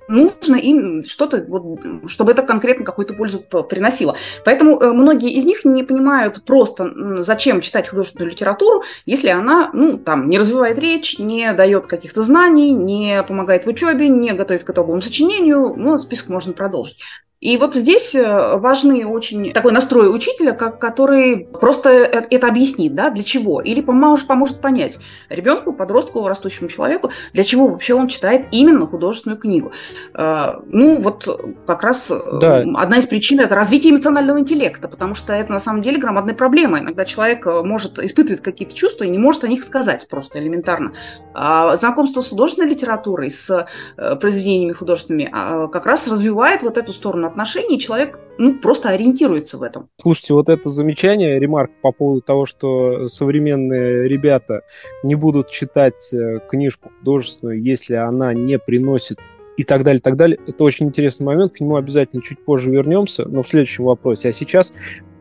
Нужно 0.08 0.56
им 0.56 1.06
что-то, 1.06 1.46
вот, 1.48 1.80
чтобы 2.08 2.32
это 2.32 2.44
конкретно 2.44 2.84
какую-то 2.86 3.14
пользу 3.14 3.40
приносило. 3.40 4.16
Поэтому 4.44 4.80
многие 4.94 5.32
из 5.32 5.46
них 5.46 5.64
не 5.64 5.84
понимают 5.84 6.44
просто, 6.44 6.92
зачем 7.20 7.62
читать 7.62 7.88
художественную 7.88 8.32
литературу, 8.32 8.84
если 9.06 9.30
она 9.30 9.70
ну, 9.74 9.98
там, 9.98 10.30
не 10.30 10.38
развивает 10.38 10.78
речь, 10.80 11.18
не 11.20 11.54
дает 11.54 11.88
каких-то 11.88 12.24
знаний, 12.24 12.72
не 12.72 13.24
помогает 13.24 13.66
в 13.66 13.70
учебе, 13.70 14.10
не 14.10 14.34
готовит 14.34 14.64
к 14.64 14.70
итоговому 14.70 15.02
сочинению. 15.02 15.74
Ну, 15.76 15.98
список 15.98 16.30
можно 16.30 16.54
продолжить. 16.54 16.98
И 17.42 17.58
вот 17.58 17.74
здесь 17.74 18.14
э, 18.14 18.58
важный 18.58 19.04
очень 19.04 19.52
такой 19.52 19.72
настрой 19.72 20.14
учителя, 20.14 20.52
как, 20.52 20.80
который 20.80 21.48
просто 21.60 21.90
э, 21.90 22.28
это 22.30 22.48
объяснит, 22.48 22.94
да, 22.94 23.10
для 23.10 23.24
чего, 23.24 23.62
или 23.62 23.82
поможет, 23.82 24.28
поможет 24.28 24.62
понять 24.62 25.00
ребенку, 25.28 25.74
подростку, 25.74 26.28
растущему 26.28 26.70
человеку, 26.70 27.10
для 27.34 27.44
чего 27.44 27.68
вообще 27.68 27.96
он 27.96 28.10
читает 28.10 28.46
именно 28.52 28.86
художественную 28.86 29.40
книгу. 29.40 29.72
Э, 30.14 30.60
ну, 30.68 30.98
вот 30.98 31.28
как 31.66 31.82
раз 31.82 32.12
да. 32.40 32.64
одна 32.76 32.98
из 32.98 33.08
причин– 33.08 33.40
это 33.42 33.56
развитие 33.56 33.92
эмоционального 33.92 34.40
интеллекта, 34.40 34.88
потому 34.88 35.16
что 35.16 35.34
это 35.34 35.52
на 35.52 35.60
самом 35.60 35.82
деле 35.82 35.98
громадная 35.98 36.36
проблема. 36.36 36.78
Иногда 36.78 37.06
человек 37.06 37.48
может 37.48 37.98
испытывать 37.98 38.44
какие-то 38.44 38.76
чувства 38.76 39.06
и 39.06 39.10
не 39.10 39.18
может 39.18 39.44
о 39.44 39.48
них 39.48 39.64
сказать 39.64 40.08
просто 40.08 40.38
элементарно. 40.38 40.94
А 41.34 41.76
знакомство 41.78 42.22
с 42.22 42.28
художественной 42.28 42.70
литературой, 42.70 43.32
с 43.32 43.68
произведениями 43.96 44.74
художественными 44.74 45.28
а, 45.34 45.68
как 45.70 45.88
раз 45.88 46.08
развивает 46.08 46.62
вот 46.62 46.78
эту 46.78 46.94
сторону 46.94 47.31
отношений, 47.32 47.80
человек 47.80 48.20
ну, 48.38 48.60
просто 48.60 48.90
ориентируется 48.90 49.58
в 49.58 49.64
этом. 49.64 49.90
Слушайте, 50.02 50.34
вот 50.34 50.50
это 50.50 50.70
замечание, 50.70 51.40
ремарк 51.40 51.72
по 51.82 51.92
поводу 51.92 52.22
того, 52.22 52.46
что 52.46 53.08
современные 53.08 54.08
ребята 54.08 54.62
не 55.04 55.16
будут 55.16 55.50
читать 55.50 56.14
э, 56.14 56.40
книжку 56.48 56.92
художественную, 57.00 57.62
если 57.62 57.96
она 57.96 58.34
не 58.34 58.58
приносит 58.58 59.20
и 59.58 59.64
так 59.64 59.84
далее, 59.84 60.02
так 60.02 60.16
далее. 60.16 60.40
Это 60.48 60.64
очень 60.64 60.88
интересный 60.88 61.26
момент, 61.26 61.54
к 61.54 61.60
нему 61.60 61.76
обязательно 61.76 62.22
чуть 62.22 62.44
позже 62.44 62.72
вернемся, 62.72 63.26
но 63.28 63.44
в 63.44 63.48
следующем 63.48 63.86
вопросе. 63.86 64.30
А 64.30 64.32
сейчас 64.34 64.74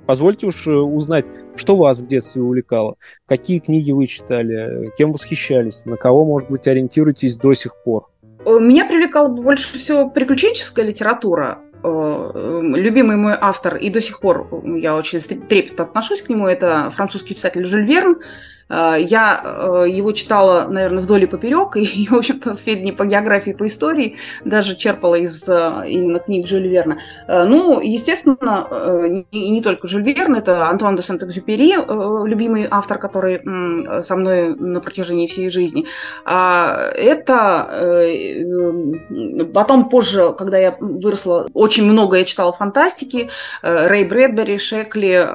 позвольте 0.07 0.47
уж 0.47 0.67
э, 0.67 0.73
узнать, 0.73 1.27
что 1.57 1.77
вас 1.77 1.99
в 1.99 2.07
детстве 2.07 2.43
увлекало, 2.43 2.97
какие 3.27 3.59
книги 3.59 3.93
вы 3.93 4.07
читали, 4.07 4.91
кем 4.97 5.13
восхищались, 5.13 5.85
на 5.85 5.97
кого, 5.97 6.25
может 6.25 6.51
быть, 6.51 6.67
ориентируетесь 6.67 7.37
до 7.37 7.55
сих 7.55 7.77
пор. 7.85 8.09
Меня 8.47 8.87
привлекала 8.87 9.29
больше 9.29 9.79
всего 9.79 10.09
приключенческая 10.09 10.87
литература. 10.87 11.59
Э, 11.83 12.61
любимый 12.63 13.17
мой 13.17 13.35
автор, 13.41 13.77
и 13.77 13.89
до 13.91 14.01
сих 14.01 14.21
пор 14.21 14.49
я 14.65 14.95
очень 14.95 15.21
трепетно 15.21 15.85
отношусь 15.85 16.23
к 16.23 16.29
нему, 16.29 16.47
это 16.47 16.91
французский 16.91 17.35
писатель 17.35 17.65
Жюль 17.65 17.85
Верн. 17.85 18.19
Э, 18.71 18.95
я 18.99 19.41
э, 19.43 19.87
его 19.89 20.13
читала, 20.13 20.67
наверное, 20.69 21.03
вдоль 21.03 21.25
и 21.25 21.27
поперек, 21.27 21.77
и, 21.77 22.07
в 22.09 22.15
общем-то, 22.15 22.55
сведения 22.55 22.93
по 22.93 23.05
географии, 23.05 23.51
по 23.51 23.67
истории 23.67 24.17
даже 24.45 24.77
черпала 24.77 25.17
из 25.17 25.47
э, 25.49 25.85
именно 25.89 26.21
книг 26.21 26.47
Жюль 26.47 26.69
Верна. 26.69 26.99
Ну, 27.27 27.81
естественно, 27.81 29.25
не 29.33 29.61
только 29.63 29.89
Жюль 29.89 30.03
Верн, 30.03 30.37
это 30.37 30.69
Антуан 30.69 30.95
де 30.97 31.03
Сент-Экзюпери, 31.03 31.75
любимый 32.29 32.69
автор, 32.71 32.99
который 32.99 33.41
со 34.03 34.17
мной 34.17 34.55
на 34.55 34.81
протяжении 34.81 35.27
всей 35.27 35.49
жизни. 35.51 35.87
А 36.25 36.91
это 36.95 37.67
потом 39.53 39.89
позже, 39.89 40.35
когда 40.37 40.59
я 40.59 40.77
выросла, 40.79 41.49
очень 41.55 41.85
много 41.85 42.19
я 42.19 42.25
читала 42.25 42.53
фантастики, 42.53 43.31
Рэй 43.63 44.05
Брэдбери, 44.05 44.59
Шекли, 44.59 45.27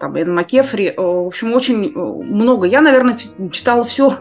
там, 0.00 0.16
Энн 0.16 0.34
Маккефри, 0.34 0.94
в 0.96 1.26
общем, 1.26 1.54
очень 1.54 1.92
много 1.92 2.65
много. 2.66 2.72
Я, 2.72 2.80
наверное, 2.80 3.16
читала 3.50 3.84
все 3.84 4.18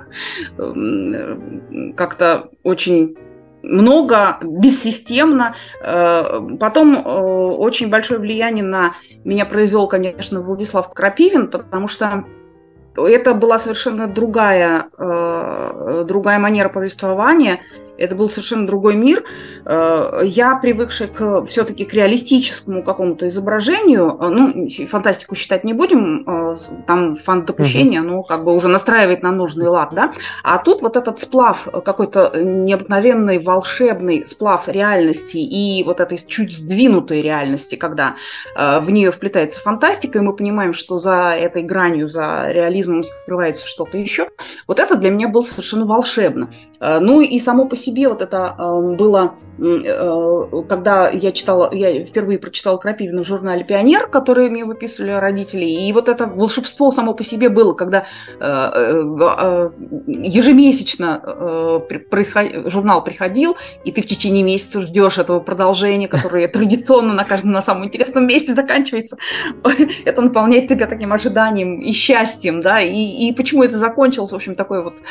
эм, 0.58 1.94
как-то 1.96 2.50
очень 2.64 3.18
много, 3.64 4.38
бессистемно. 4.44 5.56
Э, 5.82 6.40
потом 6.60 6.96
э, 6.96 7.00
очень 7.00 7.90
большое 7.90 8.20
влияние 8.20 8.64
на 8.64 8.94
меня 9.24 9.46
произвел, 9.46 9.88
конечно, 9.88 10.42
Владислав 10.42 10.94
Крапивин, 10.94 11.50
потому 11.50 11.88
что 11.88 12.26
это 12.96 13.34
была 13.34 13.58
совершенно 13.58 14.08
другая, 14.08 14.90
э, 14.98 16.06
другая 16.08 16.40
манера 16.40 16.70
повествования– 16.70 17.60
это 17.98 18.16
был 18.16 18.30
совершенно 18.30 18.68
другой 18.68 18.96
мир. 18.96 19.24
Э, 19.66 20.22
я, 20.24 20.56
привыкшая 20.58 21.08
к, 21.08 21.46
все-таки 21.46 21.86
к 21.86 21.94
реалистическому 21.94 22.84
какому-то 22.84 23.28
изображению, 23.28 24.18
э, 24.20 24.28
ну, 24.30 24.68
фантастику 24.88 25.36
считать 25.36 25.64
не 25.64 25.74
будем, 25.74 26.24
э, 26.28 26.56
там 26.88 27.16
фан-допущение, 27.16 28.02
угу. 28.02 28.10
ну, 28.10 28.24
как 28.24 28.44
бы 28.44 28.54
уже 28.54 28.68
настраивает 28.68 29.24
на 29.24 29.32
нужный 29.32 29.68
лад, 29.68 29.90
да. 29.94 30.12
А 30.44 30.58
тут 30.58 30.82
вот 30.82 30.98
этот 30.98 31.20
сплав, 31.20 31.68
какой-то 31.84 32.32
необыкновенный, 32.36 33.40
волшебный 33.40 34.26
сплав 34.26 34.68
реальности 34.68 35.38
и 35.38 35.84
вот 35.84 36.00
этой 36.00 36.18
чуть 36.18 36.54
сдвинутой 36.54 37.22
реальности, 37.22 37.76
когда 37.76 38.16
в 38.56 38.90
нее 38.90 39.12
вплетается 39.12 39.60
фантастика, 39.60 40.20
и 40.20 40.22
мы 40.22 40.36
понимаем, 40.36 40.74
что 40.74 40.98
за 40.98 41.36
этой 41.38 41.64
гранью, 41.64 42.08
за 42.08 42.48
реализмом 42.50 43.04
скрывается 43.04 43.68
что-то 43.68 43.98
еще, 43.98 44.30
вот 44.68 44.80
это 44.80 44.96
для 44.96 45.10
меня 45.10 45.28
было 45.28 45.42
совершенно 45.42 45.86
волшебно. 45.86 46.50
Ну 46.80 47.22
и 47.22 47.38
само 47.40 47.66
по 47.66 47.76
себе 47.76 47.85
вот 48.08 48.22
это 48.22 48.56
э, 48.58 48.96
было, 48.96 49.36
э, 49.58 50.64
когда 50.68 51.10
я 51.10 51.32
читала, 51.32 51.74
я 51.74 52.04
впервые 52.06 52.40
прочитала 52.40 52.78
Крапивина 52.78 53.24
в 53.24 53.28
журнале 53.28 53.64
«Пионер», 53.64 54.08
который 54.08 54.50
мне 54.50 54.66
выписывали 54.66 55.12
родители, 55.12 55.66
и 55.66 55.92
вот 55.94 56.10
это 56.10 56.26
волшебство 56.28 56.92
само 56.92 57.14
по 57.14 57.24
себе 57.24 57.50
было, 57.50 57.74
когда 57.74 58.06
э, 58.40 58.46
э, 58.46 59.70
ежемесячно 60.08 61.82
журнал 62.66 63.04
приходил, 63.04 63.58
и 63.84 63.92
ты 63.92 64.02
в 64.02 64.06
течение 64.06 64.44
месяца 64.44 64.82
ждешь 64.82 65.18
этого 65.18 65.40
продолжения, 65.40 66.08
которое 66.08 66.48
традиционно 66.48 67.14
на 67.14 67.26
каждом 67.26 67.52
на 67.52 67.62
самом 67.62 67.86
интересном 67.86 68.28
месте 68.28 68.54
заканчивается. 68.54 69.18
Это 70.06 70.22
наполняет 70.22 70.68
тебя 70.68 70.88
таким 70.88 71.14
ожиданием 71.14 71.80
и 71.80 71.92
счастьем, 71.92 72.62
да, 72.62 72.82
и, 72.82 72.94
и 72.94 73.34
почему 73.34 73.64
это 73.64 73.78
закончилось, 73.78 74.32
в 74.32 74.36
общем, 74.36 74.56
такой 74.56 74.84
вот 74.84 75.02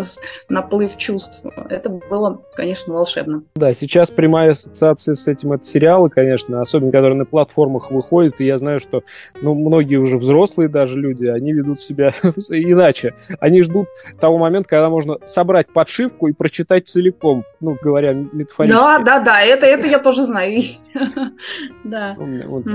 наплыв 0.48 0.96
чувств. 0.96 1.40
Это 1.68 1.90
было, 1.90 2.42
конечно, 2.54 2.94
волшебно. 2.94 3.42
Да, 3.54 3.72
сейчас 3.72 4.10
прямая 4.10 4.50
ассоциация 4.50 5.14
с 5.14 5.28
этим 5.28 5.52
это 5.52 5.64
сериалы, 5.64 6.10
конечно, 6.10 6.60
особенно 6.60 6.92
которые 6.92 7.16
на 7.16 7.24
платформах 7.24 7.90
выходят, 7.90 8.40
и 8.40 8.46
я 8.46 8.58
знаю, 8.58 8.80
что 8.80 9.02
ну, 9.40 9.54
многие 9.54 9.96
уже 9.96 10.16
взрослые 10.16 10.68
даже 10.68 10.98
люди, 11.00 11.26
они 11.26 11.52
ведут 11.52 11.80
себя 11.80 12.12
иначе. 12.22 13.14
Они 13.40 13.62
ждут 13.62 13.88
того 14.20 14.38
момента, 14.38 14.68
когда 14.68 14.88
можно 14.88 15.18
собрать 15.26 15.68
подшивку 15.72 16.28
и 16.28 16.32
прочитать 16.32 16.88
целиком, 16.88 17.44
ну, 17.60 17.76
говоря 17.80 18.12
метафорически. 18.12 18.78
Да, 18.78 18.98
да, 18.98 19.20
да, 19.20 19.40
это, 19.40 19.66
это 19.66 19.86
я 19.86 19.98
тоже 19.98 20.24
знаю. 20.24 20.62
Да. 21.84 22.16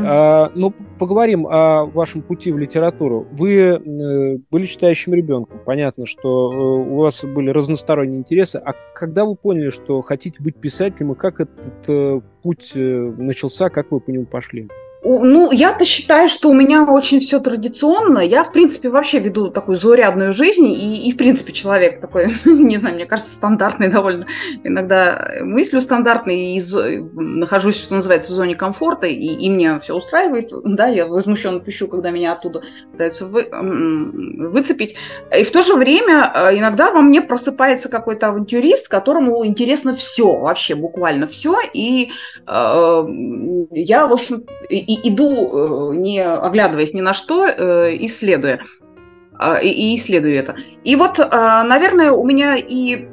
А, 0.06 0.52
ну, 0.56 0.74
поговорим 1.00 1.48
о 1.48 1.86
вашем 1.86 2.22
пути 2.22 2.52
в 2.52 2.58
литературу. 2.58 3.28
Вы 3.32 3.56
э, 3.56 4.38
были 4.50 4.66
читающим 4.66 5.14
ребенком. 5.14 5.60
Понятно, 5.66 6.06
что 6.06 6.52
э, 6.52 6.87
у 6.88 6.96
вас 6.96 7.24
были 7.24 7.50
разносторонние 7.50 8.20
интересы. 8.20 8.58
А 8.58 8.74
когда 8.94 9.26
вы 9.26 9.36
поняли, 9.36 9.70
что 9.70 10.02
хотите 10.02 10.42
быть 10.42 10.56
писателем, 10.56 11.12
и 11.12 11.16
как 11.16 11.40
этот 11.42 11.90
э, 11.90 12.22
путь 12.42 12.72
э, 12.76 12.80
начался, 13.18 13.70
как 13.70 13.92
вы 13.92 14.00
по 14.00 14.10
нему 14.10 14.26
пошли? 14.26 14.70
Ну, 15.10 15.52
я-то 15.54 15.86
считаю, 15.86 16.28
что 16.28 16.50
у 16.50 16.54
меня 16.54 16.84
очень 16.84 17.22
все 17.22 17.40
традиционно. 17.40 18.20
Я, 18.20 18.44
в 18.44 18.52
принципе, 18.52 18.90
вообще 18.90 19.20
веду 19.20 19.50
такую 19.50 19.78
заурядную 19.78 20.34
жизнь, 20.34 20.68
и, 20.68 21.08
и 21.08 21.12
в 21.14 21.18
принципе, 21.18 21.54
человек 21.54 22.02
такой, 22.02 22.28
не 22.46 22.78
знаю, 22.78 22.96
мне 22.96 23.06
кажется, 23.06 23.34
стандартный 23.34 23.88
довольно. 23.88 24.26
Иногда 24.66 25.30
мыслю 25.44 25.80
стандартный, 25.80 26.58
и 26.58 26.64
нахожусь, 27.14 27.82
что 27.82 27.96
называется, 27.96 28.32
в 28.32 28.36
зоне 28.36 28.56
комфорта, 28.56 29.08
и, 29.08 29.14
и 29.16 29.50
мне 29.50 29.80
все 29.80 29.96
устраивает. 29.96 30.52
Да, 30.66 30.88
я 30.88 31.08
возмущенно 31.08 31.62
пищу, 31.62 31.88
когда 31.88 32.12
меня 32.12 32.34
оттуда 32.34 32.64
пытаются 32.92 33.28
вы, 33.28 33.48
выцепить. 33.50 34.96
И 35.38 35.44
в 35.44 35.52
то 35.52 35.64
же 35.64 35.76
время 35.76 36.32
э, 36.36 36.58
иногда 36.58 36.92
во 36.92 37.00
мне 37.00 37.22
просыпается 37.22 37.88
какой-то 37.88 38.28
авантюрист, 38.28 38.90
которому 38.90 39.46
интересно 39.46 39.94
все, 39.96 40.38
вообще 40.38 40.76
буквально 40.76 41.28
все, 41.28 41.56
и 41.74 42.12
э, 42.46 43.06
я, 43.72 44.08
в 44.08 44.12
общем, 44.12 44.44
и 44.70 44.97
иду, 45.04 45.94
э, 45.94 45.96
не 45.98 46.24
оглядываясь 46.24 46.94
ни 46.94 47.02
на 47.02 47.14
что, 47.14 47.46
э, 47.46 47.96
исследуя. 48.00 48.62
А, 49.40 49.60
и, 49.60 49.96
исследую 49.96 50.36
это. 50.36 50.56
И 50.84 50.96
вот, 50.96 51.20
а, 51.20 51.64
наверное, 51.64 52.12
у 52.12 52.26
меня 52.26 52.56
и 52.56 53.08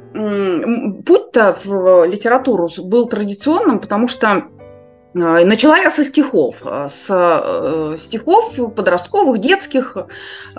путь-то 1.05 1.55
в 1.63 2.05
литературу 2.05 2.69
был 2.79 3.07
традиционным, 3.07 3.79
потому 3.79 4.07
что 4.07 4.45
Начала 5.17 5.77
я 5.77 5.91
со 5.91 6.03
стихов, 6.03 6.65
с 6.65 7.07
э, 7.09 7.95
стихов 7.97 8.53
подростковых, 8.75 9.39
детских. 9.39 9.95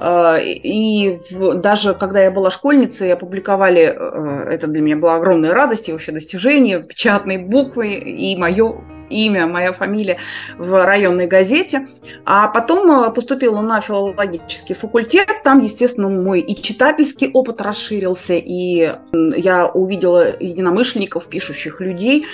И 0.02 1.20
даже 1.56 1.92
когда 1.92 2.22
я 2.22 2.30
была 2.30 2.50
школьницей, 2.50 3.12
опубликовали, 3.12 3.82
это 3.82 4.66
для 4.66 4.80
меня 4.80 4.96
была 4.96 5.16
огромная 5.16 5.52
радость 5.52 5.90
и 5.90 5.92
вообще 5.92 6.12
достижение, 6.12 6.82
печатной 6.82 7.36
буквы, 7.36 7.92
и 7.92 8.34
мое 8.38 8.80
имя, 9.10 9.46
моя 9.46 9.72
фамилия 9.72 10.18
в 10.58 10.84
районной 10.84 11.26
газете. 11.26 11.88
А 12.24 12.48
потом 12.48 12.90
э, 12.90 13.10
поступила 13.12 13.60
на 13.60 13.80
филологический 13.80 14.74
факультет. 14.74 15.28
Там, 15.44 15.60
естественно, 15.60 16.08
мой 16.08 16.40
и 16.40 16.60
читательский 16.60 17.30
опыт 17.32 17.60
расширился, 17.60 18.34
и 18.34 18.92
я 19.12 19.66
увидела 19.66 20.36
единомышленников, 20.38 21.28
пишущих 21.28 21.80
людей, 21.80 22.26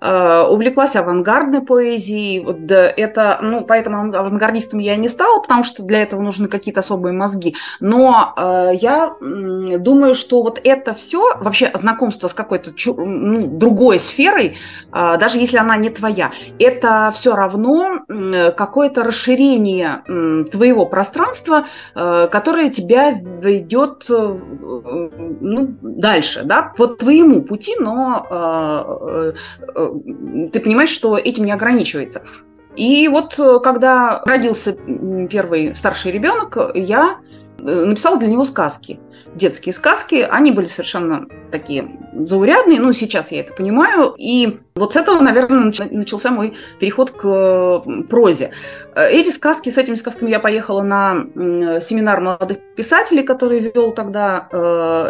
увлеклась 0.00 0.96
авангардной 0.96 1.62
поэзией. 1.62 2.44
Вот 2.44 2.70
это, 2.70 3.38
ну, 3.42 3.64
поэтому 3.64 4.16
авангардистом 4.16 4.78
я 4.80 4.96
не 4.96 5.08
стала, 5.08 5.40
потому 5.40 5.62
что 5.62 5.82
для 5.82 6.02
этого 6.02 6.20
нужны 6.20 6.48
какие-то 6.48 6.80
особые 6.80 7.12
мозги. 7.12 7.56
Но 7.80 8.34
э, 8.36 8.70
я 8.80 9.14
думаю, 9.20 10.14
что 10.14 10.42
вот 10.42 10.60
это 10.62 10.94
все, 10.94 11.36
вообще 11.38 11.70
знакомство 11.74 12.28
с 12.28 12.34
какой-то 12.34 12.70
ну, 12.96 13.46
другой 13.46 13.98
сферой, 13.98 14.56
э, 14.92 15.16
даже 15.18 15.38
если 15.38 15.58
она 15.58 15.76
не 15.76 15.90
твоя, 15.90 16.32
это 16.58 17.10
все 17.14 17.34
равно 17.34 18.00
э, 18.08 18.52
какое-то 18.52 19.02
расширение 19.02 20.02
э, 20.06 20.44
твоего 20.50 20.86
пространства, 20.86 21.66
э, 21.94 22.28
которое 22.30 22.70
тебя 22.70 23.12
ведет 23.12 24.06
э, 24.10 24.38
ну, 25.40 25.74
дальше, 25.82 26.42
да, 26.44 26.62
по 26.76 26.86
твоему 26.86 27.42
пути, 27.42 27.74
но 27.78 28.26
э, 28.30 29.32
э, 29.74 29.87
ты 30.52 30.60
понимаешь, 30.60 30.90
что 30.90 31.16
этим 31.16 31.44
не 31.44 31.52
ограничивается. 31.52 32.22
И 32.76 33.08
вот 33.08 33.38
э, 33.38 33.58
когда 33.62 34.22
родился 34.24 34.76
первый 35.28 35.74
старший 35.74 36.12
ребенок, 36.12 36.56
я 36.74 37.18
э, 37.58 37.62
написала 37.62 38.18
для 38.18 38.28
него 38.28 38.44
сказки. 38.44 39.00
Детские 39.34 39.72
сказки, 39.72 40.26
они 40.28 40.52
были 40.52 40.66
совершенно 40.66 41.26
такие 41.50 41.90
заурядные, 42.14 42.80
ну, 42.80 42.92
сейчас 42.92 43.32
я 43.32 43.40
это 43.40 43.52
понимаю. 43.52 44.14
И 44.16 44.60
вот 44.76 44.94
с 44.94 44.96
этого, 44.96 45.20
наверное, 45.20 45.72
начался 45.90 46.30
мой 46.30 46.54
переход 46.78 47.10
к 47.10 47.24
э, 47.24 48.02
прозе. 48.08 48.52
Эти 48.94 49.30
сказки, 49.30 49.70
с 49.70 49.78
этими 49.78 49.96
сказками 49.96 50.30
я 50.30 50.38
поехала 50.38 50.82
на 50.82 51.26
семинар 51.80 52.20
молодых 52.20 52.58
писателей, 52.76 53.24
который 53.24 53.58
вел 53.58 53.92
тогда 53.92 54.48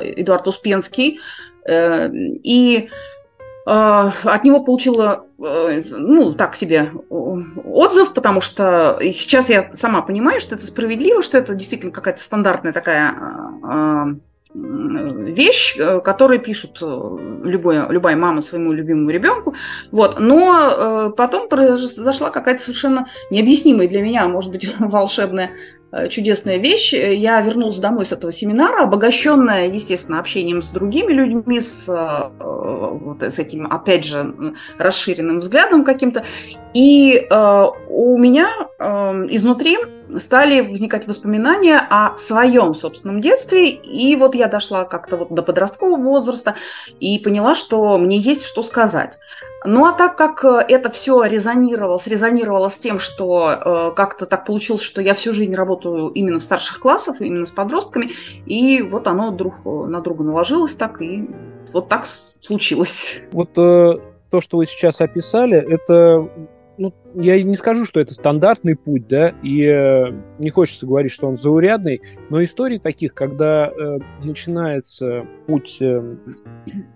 Эдуард 0.02 0.48
Успенский. 0.48 1.20
И 1.70 2.88
Э, 2.88 2.88
от 3.70 4.44
него 4.44 4.60
получила, 4.60 5.26
э, 5.38 5.82
ну, 5.90 6.32
так 6.32 6.54
себе 6.54 6.90
отзыв, 7.10 8.14
потому 8.14 8.40
что 8.40 8.98
сейчас 9.00 9.50
я 9.50 9.70
сама 9.74 10.02
понимаю, 10.02 10.40
что 10.40 10.54
это 10.54 10.66
справедливо, 10.66 11.22
что 11.22 11.38
это 11.38 11.54
действительно 11.54 11.92
какая-то 11.92 12.22
стандартная 12.22 12.72
такая 12.72 13.14
э, 13.62 14.04
вещь, 14.54 15.76
которую 16.02 16.40
пишут 16.40 16.80
любая, 16.80 17.86
любая 17.90 18.16
мама 18.16 18.40
своему 18.40 18.72
любимому 18.72 19.10
ребенку. 19.10 19.54
Вот. 19.92 20.18
Но 20.18 21.12
потом 21.16 21.50
произошла 21.50 22.30
какая-то 22.30 22.62
совершенно 22.62 23.08
необъяснимая 23.30 23.88
для 23.88 24.00
меня, 24.00 24.26
может 24.26 24.50
быть, 24.50 24.74
волшебная 24.78 25.50
Э, 25.50 25.77
чудесная 26.10 26.58
вещь. 26.58 26.92
Я 26.92 27.40
вернулась 27.40 27.78
домой 27.78 28.04
с 28.04 28.12
этого 28.12 28.32
семинара, 28.32 28.82
обогащенная, 28.82 29.68
естественно, 29.68 30.18
общением 30.18 30.62
с 30.62 30.70
другими 30.70 31.12
людьми, 31.12 31.60
с, 31.60 31.88
э, 31.88 32.30
вот, 32.38 33.22
с 33.22 33.38
этим, 33.38 33.66
опять 33.66 34.04
же, 34.04 34.54
расширенным 34.78 35.38
взглядом 35.38 35.84
каким-то. 35.84 36.24
И 36.74 37.26
э, 37.30 37.66
у 37.88 38.18
меня 38.18 38.48
э, 38.78 38.84
изнутри 39.30 39.78
стали 40.18 40.60
возникать 40.60 41.06
воспоминания 41.06 41.78
о 41.78 42.16
своем 42.16 42.74
собственном 42.74 43.20
детстве. 43.20 43.68
И 43.70 44.16
вот 44.16 44.34
я 44.34 44.46
дошла 44.46 44.84
как-то 44.84 45.16
вот 45.16 45.30
до 45.30 45.42
подросткового 45.42 45.96
возраста 45.96 46.54
и 47.00 47.18
поняла, 47.18 47.54
что 47.54 47.98
мне 47.98 48.16
есть 48.18 48.44
что 48.44 48.62
сказать. 48.62 49.18
Ну 49.64 49.86
а 49.86 49.92
так 49.92 50.16
как 50.16 50.44
э, 50.44 50.64
это 50.68 50.88
все 50.90 51.24
резонировало, 51.24 51.98
срезонировало 51.98 52.68
с 52.68 52.78
тем, 52.78 53.00
что 53.00 53.50
э, 53.50 53.92
как-то 53.96 54.26
так 54.26 54.46
получилось, 54.46 54.82
что 54.82 55.02
я 55.02 55.14
всю 55.14 55.32
жизнь 55.32 55.54
работаю 55.54 56.08
именно 56.08 56.38
в 56.38 56.42
старших 56.44 56.78
классах, 56.78 57.20
именно 57.20 57.44
с 57.44 57.50
подростками, 57.50 58.10
и 58.46 58.82
вот 58.82 59.08
оно 59.08 59.32
друг 59.32 59.54
э, 59.64 59.68
на 59.68 60.00
друга 60.00 60.22
наложилось 60.22 60.76
так, 60.76 61.02
и 61.02 61.28
вот 61.72 61.88
так 61.88 62.06
случилось. 62.06 63.20
Вот 63.32 63.50
э, 63.58 63.94
то, 64.30 64.40
что 64.40 64.58
вы 64.58 64.66
сейчас 64.66 65.00
описали, 65.00 65.56
это 65.56 66.28
ну, 66.78 66.94
я 67.14 67.42
не 67.42 67.56
скажу, 67.56 67.84
что 67.84 68.00
это 68.00 68.14
стандартный 68.14 68.76
путь, 68.76 69.08
да, 69.08 69.34
и 69.42 69.64
э, 69.64 70.12
не 70.38 70.50
хочется 70.50 70.86
говорить, 70.86 71.12
что 71.12 71.26
он 71.26 71.36
заурядный, 71.36 72.00
но 72.30 72.42
истории 72.42 72.78
таких, 72.78 73.14
когда 73.14 73.68
э, 73.68 73.98
начинается 74.22 75.26
путь 75.46 75.78
э, 75.82 76.16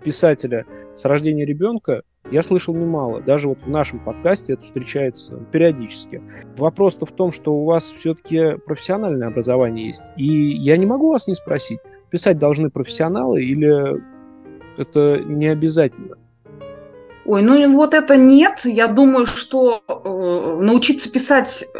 писателя 0.05 0.65
с 0.95 1.05
рождения 1.05 1.45
ребенка, 1.45 2.03
я 2.31 2.43
слышал 2.43 2.75
немало. 2.75 3.21
Даже 3.21 3.49
вот 3.49 3.59
в 3.63 3.69
нашем 3.69 3.99
подкасте 3.99 4.55
это 4.55 4.65
встречается 4.65 5.37
периодически. 5.51 6.23
Вопрос-то 6.57 7.05
в 7.05 7.13
том, 7.13 7.33
что 7.33 7.53
у 7.53 7.65
вас 7.65 7.91
все-таки 7.91 8.57
профессиональное 8.65 9.29
образование 9.29 9.89
есть. 9.89 10.13
И 10.17 10.27
я 10.27 10.77
не 10.77 10.87
могу 10.87 11.11
вас 11.11 11.27
не 11.27 11.35
спросить, 11.35 11.81
писать 12.11 12.39
должны 12.39 12.71
профессионалы 12.71 13.43
или 13.43 14.01
это 14.79 15.19
не 15.19 15.49
обязательно? 15.49 16.17
Ой, 17.25 17.43
ну 17.43 17.73
вот 17.73 17.95
это 17.95 18.17
нет. 18.17 18.63
Я 18.65 18.89
думаю, 18.89 19.27
что 19.27 19.83
э, 19.89 20.65
научиться 20.65 21.11
писать... 21.11 21.65
Э, 21.75 21.79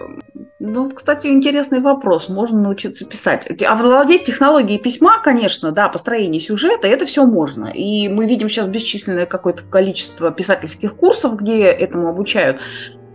ну, 0.61 0.89
кстати, 0.91 1.27
интересный 1.27 1.81
вопрос. 1.81 2.29
Можно 2.29 2.61
научиться 2.61 3.05
писать. 3.05 3.49
Овладеть 3.63 4.25
технологией 4.25 4.79
письма, 4.79 5.21
конечно, 5.21 5.73
да, 5.73 5.89
построение 5.89 6.41
сюжета, 6.41 6.87
это 6.87 7.07
все 7.07 7.27
можно. 7.27 7.67
И 7.67 8.09
мы 8.09 8.27
видим 8.27 8.49
сейчас 8.49 8.69
бесчисленное 8.69 9.27
какое-то 9.27 9.65
количество 9.65 10.31
писательских 10.31 10.97
курсов, 10.97 11.35
где 11.37 11.65
этому 11.65 12.09
обучают. 12.09 12.61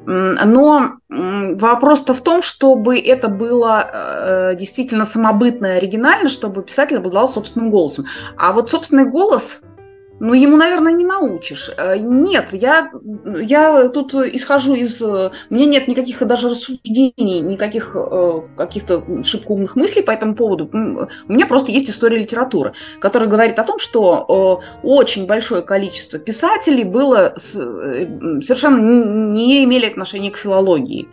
Но 0.06 0.94
вопрос-то 1.10 2.14
в 2.14 2.22
том, 2.22 2.42
чтобы 2.42 2.98
это 2.98 3.28
было 3.28 3.90
э, 3.92 4.56
действительно 4.56 5.06
самобытно 5.06 5.66
и 5.66 5.78
оригинально, 5.78 6.30
чтобы 6.30 6.64
писатель 6.64 6.98
обладал 6.98 7.28
собственным 7.28 7.72
голосом. 7.72 8.06
А 8.38 8.54
вот 8.54 8.70
собственный 8.70 9.04
голос 9.04 9.62
ну, 10.20 10.34
ему, 10.34 10.58
наверное, 10.58 10.94
не 10.94 11.06
научишь. 11.06 11.70
Э, 11.78 11.98
нет, 11.98 12.50
я, 12.54 12.92
я 13.26 13.90
тут 13.90 14.14
исхожу 14.14 14.76
из... 14.76 15.02
У 15.02 15.32
меня 15.50 15.66
нет 15.66 15.88
никаких 15.88 16.26
даже 16.26 16.50
рассуждений, 16.50 17.40
никаких 17.40 17.96
э, 17.96 18.42
каких-то 18.56 19.24
шибко 19.24 19.52
умных 19.52 19.76
мыслей 19.76 20.02
по 20.02 20.12
этому 20.12 20.36
поводу. 20.36 20.70
У 20.72 21.32
меня 21.32 21.46
просто 21.46 21.72
есть 21.72 21.90
история 21.90 22.18
литературы, 22.18 22.74
которая 23.00 23.30
говорит 23.30 23.60
о 23.60 23.64
том, 23.64 23.80
что 23.80 24.62
э, 24.74 24.78
очень 24.84 25.28
большое 25.28 25.62
количество 25.62 26.20
писателей 26.20 26.84
было 26.84 27.34
э, 27.36 27.40
совершенно 28.42 28.80
не 28.80 29.64
имели 29.64 29.86
отношения 29.86 30.32
к 30.32 30.38
филологии. 30.38 31.08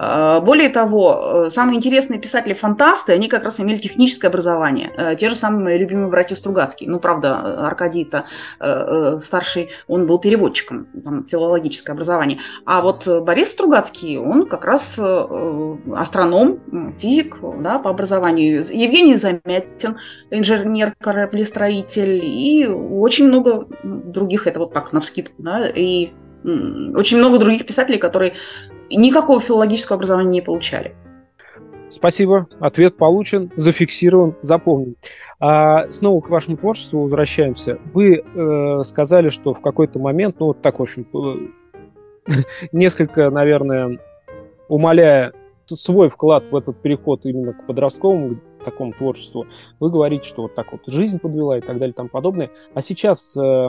А, 0.00 0.40
более 0.40 0.68
того, 0.68 1.46
э, 1.46 1.50
самые 1.50 1.76
интересные 1.76 2.20
писатели-фантасты, 2.20 3.12
они 3.12 3.26
как 3.26 3.42
раз 3.42 3.58
имели 3.58 3.78
техническое 3.78 4.28
образование. 4.28 4.92
Э, 4.96 5.16
те 5.16 5.28
же 5.28 5.34
самые 5.34 5.64
мои 5.64 5.78
любимые 5.78 6.06
братья 6.06 6.36
Стругацкие. 6.36 6.88
Ну, 6.88 7.00
правда, 7.00 7.66
Аркадий-то 7.66 8.26
э, 8.60 9.18
старший, 9.20 9.70
он 9.88 10.06
был 10.06 10.20
переводчиком, 10.20 10.86
там, 11.02 11.24
филологическое 11.24 11.94
образование. 11.94 12.38
А 12.64 12.80
вот 12.80 13.08
Борис 13.08 13.50
Стругацкий, 13.50 14.18
он 14.18 14.46
как 14.46 14.64
раз 14.64 15.00
астроном, 15.00 16.60
физик 17.00 17.38
да, 17.60 17.80
по 17.80 17.90
образованию. 17.90 18.58
Евгений 18.58 19.16
Замятин, 19.16 19.96
инженер, 20.30 20.94
кораблестроитель 21.00 22.24
и 22.24 22.68
очень 22.68 23.26
много 23.26 23.66
других, 23.82 24.46
это 24.46 24.60
вот 24.60 24.72
так, 24.72 24.92
навскидку, 24.92 25.42
да, 25.42 25.68
и 25.68 26.10
очень 26.44 27.18
много 27.18 27.38
других 27.38 27.66
писателей, 27.66 27.98
которые 27.98 28.34
никакого 28.96 29.40
филологического 29.40 29.96
образования 29.96 30.30
не 30.30 30.40
получали. 30.40 30.94
Спасибо. 31.90 32.46
Ответ 32.60 32.96
получен, 32.96 33.50
зафиксирован, 33.56 34.34
запомнен. 34.42 34.96
А 35.40 35.90
снова 35.90 36.20
к 36.20 36.28
вашему 36.28 36.56
творчеству 36.56 37.02
возвращаемся. 37.02 37.78
Вы 37.94 38.22
э, 38.22 38.82
сказали, 38.84 39.30
что 39.30 39.54
в 39.54 39.62
какой-то 39.62 39.98
момент, 39.98 40.36
ну 40.38 40.46
вот 40.46 40.60
так, 40.60 40.78
в 40.78 40.82
общем, 40.82 41.06
э, 42.26 42.34
несколько, 42.72 43.30
наверное, 43.30 43.98
умаляя 44.68 45.32
свой 45.66 46.08
вклад 46.08 46.50
в 46.50 46.56
этот 46.56 46.80
переход 46.80 47.24
именно 47.24 47.52
к 47.52 47.66
подростковому 47.66 48.36
к 48.60 48.64
такому 48.64 48.92
творчеству, 48.92 49.46
вы 49.80 49.90
говорите, 49.90 50.28
что 50.28 50.42
вот 50.42 50.54
так 50.54 50.72
вот 50.72 50.80
жизнь 50.86 51.18
подвела 51.18 51.58
и 51.58 51.60
так 51.60 51.78
далее 51.78 51.90
и 51.90 51.96
тому 51.96 52.08
подобное. 52.08 52.50
А 52.74 52.82
сейчас 52.82 53.36
э, 53.36 53.68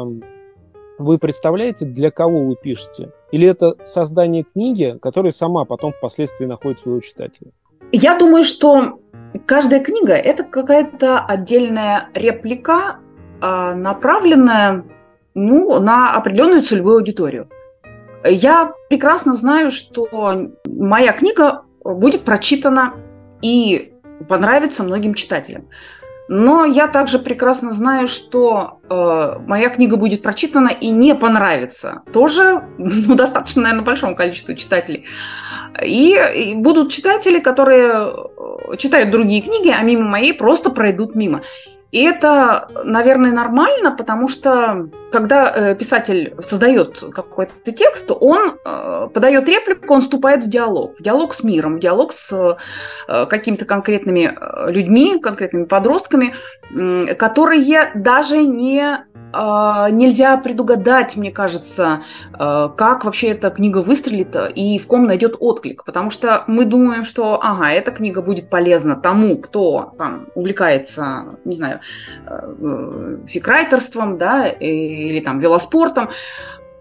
вы 1.00 1.18
представляете, 1.18 1.86
для 1.86 2.12
кого 2.12 2.46
вы 2.46 2.56
пишете? 2.56 3.12
Или 3.32 3.48
это 3.48 3.76
создание 3.86 4.44
книги, 4.44 4.98
которая 5.02 5.32
сама 5.32 5.66
потом 5.66 5.94
впоследствии 5.94 6.46
находит 6.46 6.80
своего 6.80 7.00
читателя? 7.00 7.52
Я 7.92 8.18
думаю, 8.18 8.44
что 8.44 9.00
каждая 9.46 9.84
книга– 9.84 10.14
это 10.16 10.44
какая-то 10.44 11.20
отдельная 11.20 12.10
реплика, 12.14 13.00
а, 13.42 13.74
направленная 13.74 14.86
ну, 15.34 15.80
на 15.80 16.14
определенную 16.16 16.62
целевую 16.62 16.98
аудиторию. 16.98 17.50
Я 18.26 18.74
прекрасно 18.90 19.36
знаю, 19.36 19.72
что 19.72 20.08
моя 20.68 21.14
книга 21.14 21.64
будет 21.84 22.26
прочитана 22.26 22.96
и 23.42 23.94
понравится 24.28 24.84
многим 24.84 25.14
читателям. 25.14 25.70
Но 26.32 26.64
я 26.64 26.88
также 26.88 27.18
прекрасно 27.18 27.72
знаю, 27.72 28.06
что 28.06 28.82
э, 28.88 29.40
моя 29.48 29.70
книга 29.70 29.98
будет 29.98 30.22
прочитана 30.22 30.68
и 30.70 30.92
не 30.92 31.16
понравится. 31.16 32.04
Тоже 32.14 32.64
ну, 32.78 33.16
достаточно, 33.16 33.64
наверное, 33.64 33.84
большому 33.84 34.16
количеству 34.16 34.54
читателей. 34.54 35.06
И, 35.84 36.16
и 36.36 36.54
будут 36.54 36.92
читатели, 36.92 37.40
которые 37.40 38.12
э, 38.72 38.78
читают 38.78 39.10
другие 39.10 39.42
книги, 39.42 39.74
а 39.76 39.82
мимо 39.82 40.04
моей 40.04 40.34
просто 40.34 40.70
пройдут 40.70 41.16
мимо. 41.16 41.42
И 41.92 42.04
это, 42.04 42.70
наверное, 42.84 43.32
нормально, 43.32 43.92
потому 43.92 44.28
что 44.28 44.90
когда 45.12 45.52
э, 45.52 45.76
писатель 45.76 46.36
создает 46.40 47.00
какой-то 47.00 47.72
текст, 47.72 48.12
он 48.12 48.58
э, 48.64 49.08
подает 49.12 49.50
реплику, 49.50 49.94
он 49.94 50.02
вступает 50.02 50.44
в 50.44 50.50
диалог, 50.50 50.98
в 51.00 51.04
диалог 51.04 51.34
с 51.34 51.44
миром, 51.44 51.78
в 51.78 51.80
диалог 51.80 52.12
с 52.12 52.58
э, 53.08 53.26
какими-то 53.26 53.66
конкретными 53.66 54.38
людьми, 54.72 55.20
конкретными 55.20 55.66
подростками, 55.66 56.36
которые 57.16 57.92
даже 57.96 58.44
не 58.44 59.06
нельзя 59.32 60.38
предугадать, 60.38 61.16
мне 61.16 61.32
кажется, 61.32 62.02
как 62.32 63.06
вообще 63.06 63.28
эта 63.28 63.52
книга 63.52 63.84
выстрелит 63.84 64.36
и 64.56 64.80
в 64.80 64.88
ком 64.88 65.06
найдет 65.06 65.36
отклик. 65.40 65.86
Потому 65.86 66.10
что 66.10 66.46
мы 66.48 66.66
думаем, 66.66 67.04
что, 67.04 67.40
ага, 67.40 67.70
эта 67.70 67.92
книга 67.92 68.24
будет 68.24 68.50
полезна 68.50 68.96
тому, 68.96 69.38
кто 69.38 69.94
там 70.00 70.30
увлекается, 70.34 71.38
не 71.46 71.56
знаю, 71.56 71.79
э, 72.26 73.18
фикрайтерством, 73.28 74.18
да, 74.18 74.48
или 74.48 75.20
там 75.20 75.40
велоспортом, 75.40 76.10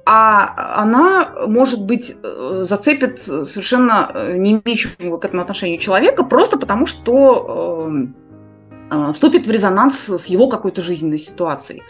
а 0.05 0.83
она, 0.83 1.35
может 1.47 1.85
быть, 1.85 2.17
э, 2.23 2.61
зацепит 2.65 3.21
совершенно 3.21 4.11
э, 4.15 4.37
не 4.37 4.53
имеющего 4.53 5.19
к 5.19 5.25
этому 5.25 5.43
отношения 5.43 5.79
человека, 5.79 6.25
просто 6.25 6.59
потому 6.59 6.87
что 6.87 7.93
вступит 9.13 9.47
в 9.47 9.51
резонанс 9.51 10.09
с 10.09 10.27
его 10.27 10.49
какой-то 10.49 10.81
жизненной 10.81 11.19
ситуацией. 11.19 11.83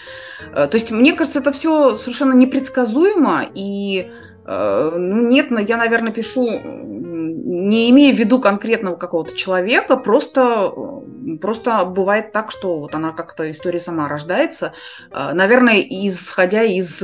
То 0.52 0.70
есть, 0.72 0.90
мне 0.90 1.12
кажется, 1.12 1.38
это 1.38 1.52
все 1.52 1.94
совершенно 1.94 2.32
непредсказуемо, 2.32 3.46
и 3.54 4.10
ну, 4.50 5.28
нет, 5.28 5.48
я, 5.68 5.76
наверное, 5.76 6.12
пишу, 6.12 6.48
не 6.50 7.90
имея 7.90 8.14
в 8.14 8.18
виду 8.18 8.40
конкретного 8.40 8.96
какого-то 8.96 9.36
человека, 9.36 9.96
просто, 9.96 10.72
просто 11.40 11.84
бывает 11.84 12.32
так, 12.32 12.50
что 12.50 12.78
вот 12.78 12.94
она 12.94 13.12
как-то 13.12 13.50
история 13.50 13.80
сама 13.80 14.08
рождается, 14.08 14.72
э, 15.10 15.32
наверное, 15.34 15.80
исходя 15.80 16.62
из 16.62 17.02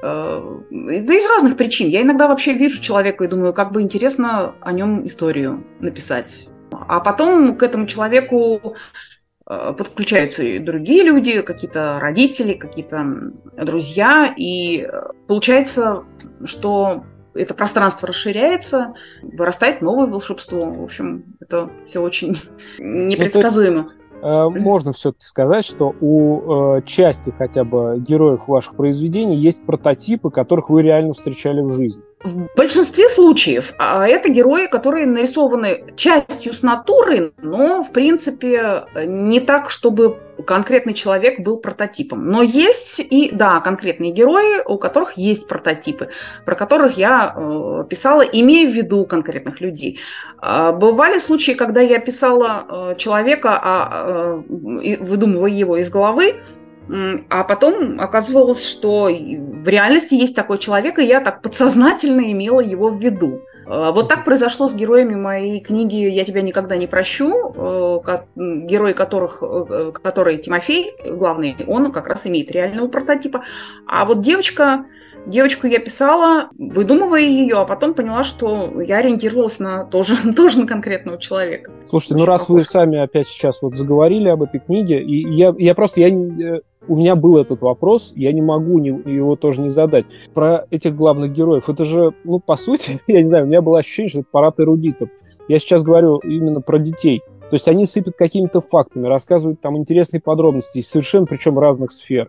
да 0.00 0.44
из 0.70 1.28
разных 1.28 1.56
причин. 1.56 1.88
Я 1.88 2.02
иногда 2.02 2.28
вообще 2.28 2.52
вижу 2.52 2.80
человека 2.80 3.24
и 3.24 3.26
думаю, 3.26 3.52
как 3.52 3.72
бы 3.72 3.82
интересно 3.82 4.54
о 4.60 4.70
нем 4.70 5.04
историю 5.04 5.64
написать. 5.80 6.46
А 6.70 7.00
потом 7.00 7.56
к 7.56 7.64
этому 7.64 7.86
человеку 7.86 8.60
Э, 8.62 9.17
подключаются 9.48 10.42
и 10.42 10.58
другие 10.58 11.02
люди, 11.04 11.40
какие-то 11.40 11.98
родители, 12.00 12.52
какие-то 12.52 13.32
друзья, 13.56 14.34
и 14.36 14.82
э, 14.82 15.02
получается, 15.26 16.04
что 16.44 17.04
это 17.34 17.54
пространство 17.54 18.08
расширяется, 18.08 18.94
вырастает 19.22 19.80
новое 19.80 20.06
волшебство. 20.06 20.70
В 20.70 20.82
общем, 20.82 21.36
это 21.40 21.70
все 21.86 22.00
очень 22.00 22.36
ну, 22.78 23.06
непредсказуемо. 23.06 23.92
Э, 24.20 24.48
можно 24.50 24.92
все-таки 24.92 25.24
сказать, 25.24 25.64
что 25.64 25.94
у 25.98 26.82
части 26.82 27.32
хотя 27.36 27.64
бы 27.64 27.98
героев 28.00 28.48
ваших 28.48 28.76
произведений 28.76 29.38
есть 29.38 29.64
прототипы, 29.64 30.30
которых 30.30 30.68
вы 30.68 30.82
реально 30.82 31.14
встречали 31.14 31.62
в 31.62 31.72
жизни. 31.72 32.02
В 32.24 32.48
большинстве 32.56 33.08
случаев 33.08 33.74
а, 33.78 34.06
это 34.08 34.28
герои, 34.28 34.66
которые 34.66 35.06
нарисованы 35.06 35.84
частью 35.94 36.52
с 36.52 36.62
натуры, 36.62 37.32
но, 37.40 37.84
в 37.84 37.92
принципе, 37.92 38.86
не 39.06 39.38
так, 39.38 39.70
чтобы 39.70 40.18
конкретный 40.44 40.94
человек 40.94 41.38
был 41.38 41.58
прототипом. 41.58 42.28
Но 42.28 42.42
есть 42.42 42.98
и, 42.98 43.30
да, 43.32 43.60
конкретные 43.60 44.10
герои, 44.10 44.64
у 44.66 44.78
которых 44.78 45.16
есть 45.16 45.46
прототипы, 45.46 46.10
про 46.44 46.56
которых 46.56 46.98
я 46.98 47.34
э, 47.36 47.84
писала, 47.88 48.22
имея 48.22 48.68
в 48.68 48.72
виду 48.72 49.06
конкретных 49.06 49.60
людей. 49.60 50.00
Э, 50.42 50.72
бывали 50.72 51.18
случаи, 51.18 51.52
когда 51.52 51.80
я 51.80 52.00
писала 52.00 52.66
э, 52.68 52.94
человека, 52.96 53.60
а, 53.62 54.42
э, 54.48 54.96
выдумывая 55.00 55.50
его 55.50 55.76
из 55.76 55.88
головы, 55.88 56.34
а 57.28 57.44
потом 57.44 58.00
оказывалось, 58.00 58.64
что 58.64 59.04
в 59.04 59.68
реальности 59.68 60.14
есть 60.14 60.34
такой 60.34 60.58
человек, 60.58 60.98
и 60.98 61.04
я 61.04 61.20
так 61.20 61.42
подсознательно 61.42 62.32
имела 62.32 62.60
его 62.60 62.90
в 62.90 62.98
виду. 62.98 63.42
А, 63.68 63.92
вот 63.92 64.08
так 64.08 64.24
произошло 64.24 64.66
с 64.68 64.74
героями 64.74 65.14
моей 65.14 65.60
книги 65.60 65.96
«Я 65.96 66.24
тебя 66.24 66.40
никогда 66.40 66.76
не 66.76 66.86
прощу», 66.86 67.52
э, 67.54 68.20
герой 68.36 68.94
которых, 68.94 69.42
э, 69.42 69.92
который 70.02 70.38
Тимофей, 70.38 70.94
главный, 71.04 71.56
он 71.66 71.92
как 71.92 72.08
раз 72.08 72.26
имеет 72.26 72.50
реального 72.50 72.88
прототипа. 72.88 73.44
А 73.86 74.06
вот 74.06 74.22
девочка, 74.22 74.86
девочку 75.26 75.66
я 75.66 75.78
писала, 75.78 76.48
выдумывая 76.58 77.20
ее, 77.20 77.56
а 77.56 77.64
потом 77.64 77.94
поняла, 77.94 78.24
что 78.24 78.80
я 78.80 78.98
ориентировалась 78.98 79.58
на 79.58 79.84
тоже, 79.84 80.14
тоже 80.36 80.60
на 80.60 80.66
конкретного 80.66 81.18
человека. 81.18 81.70
Слушайте, 81.86 82.14
ну 82.14 82.22
Очень 82.22 82.26
ну 82.26 82.32
раз 82.32 82.40
похож. 82.42 82.62
вы 82.62 82.66
сами 82.68 82.98
опять 82.98 83.28
сейчас 83.28 83.62
вот 83.62 83.76
заговорили 83.76 84.28
об 84.28 84.42
этой 84.42 84.60
книге, 84.60 85.02
и 85.02 85.34
я, 85.34 85.54
я 85.58 85.74
просто, 85.74 86.00
я 86.00 86.08
э, 86.08 86.60
у 86.86 86.96
меня 86.96 87.14
был 87.16 87.36
этот 87.36 87.60
вопрос, 87.60 88.12
я 88.16 88.32
не 88.32 88.42
могу 88.42 88.78
не, 88.78 88.88
его 88.88 89.36
тоже 89.36 89.60
не 89.60 89.68
задать. 89.68 90.06
Про 90.34 90.66
этих 90.70 90.96
главных 90.96 91.32
героев, 91.32 91.68
это 91.68 91.84
же, 91.84 92.12
ну, 92.24 92.40
по 92.40 92.56
сути, 92.56 93.00
я 93.06 93.22
не 93.22 93.28
знаю, 93.28 93.44
у 93.44 93.48
меня 93.48 93.62
было 93.62 93.78
ощущение, 93.78 94.08
что 94.08 94.20
это 94.20 94.28
парад 94.30 94.58
эрудитов. 94.60 95.10
Я 95.48 95.58
сейчас 95.58 95.82
говорю 95.82 96.18
именно 96.18 96.60
про 96.60 96.78
детей. 96.78 97.22
То 97.50 97.54
есть 97.54 97.66
они 97.66 97.86
сыпят 97.86 98.14
какими-то 98.14 98.60
фактами, 98.60 99.06
рассказывают 99.06 99.60
там 99.62 99.78
интересные 99.78 100.20
подробности, 100.20 100.82
совершенно 100.82 101.24
причем 101.24 101.58
разных 101.58 101.92
сфер. 101.92 102.28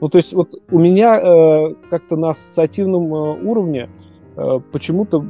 Ну, 0.00 0.08
то 0.08 0.18
есть 0.18 0.32
вот 0.32 0.50
у 0.70 0.78
меня 0.78 1.20
э, 1.20 1.74
как-то 1.90 2.16
на 2.16 2.30
ассоциативном 2.30 3.14
э, 3.14 3.44
уровне 3.44 3.90
э, 4.36 4.60
почему-то 4.72 5.24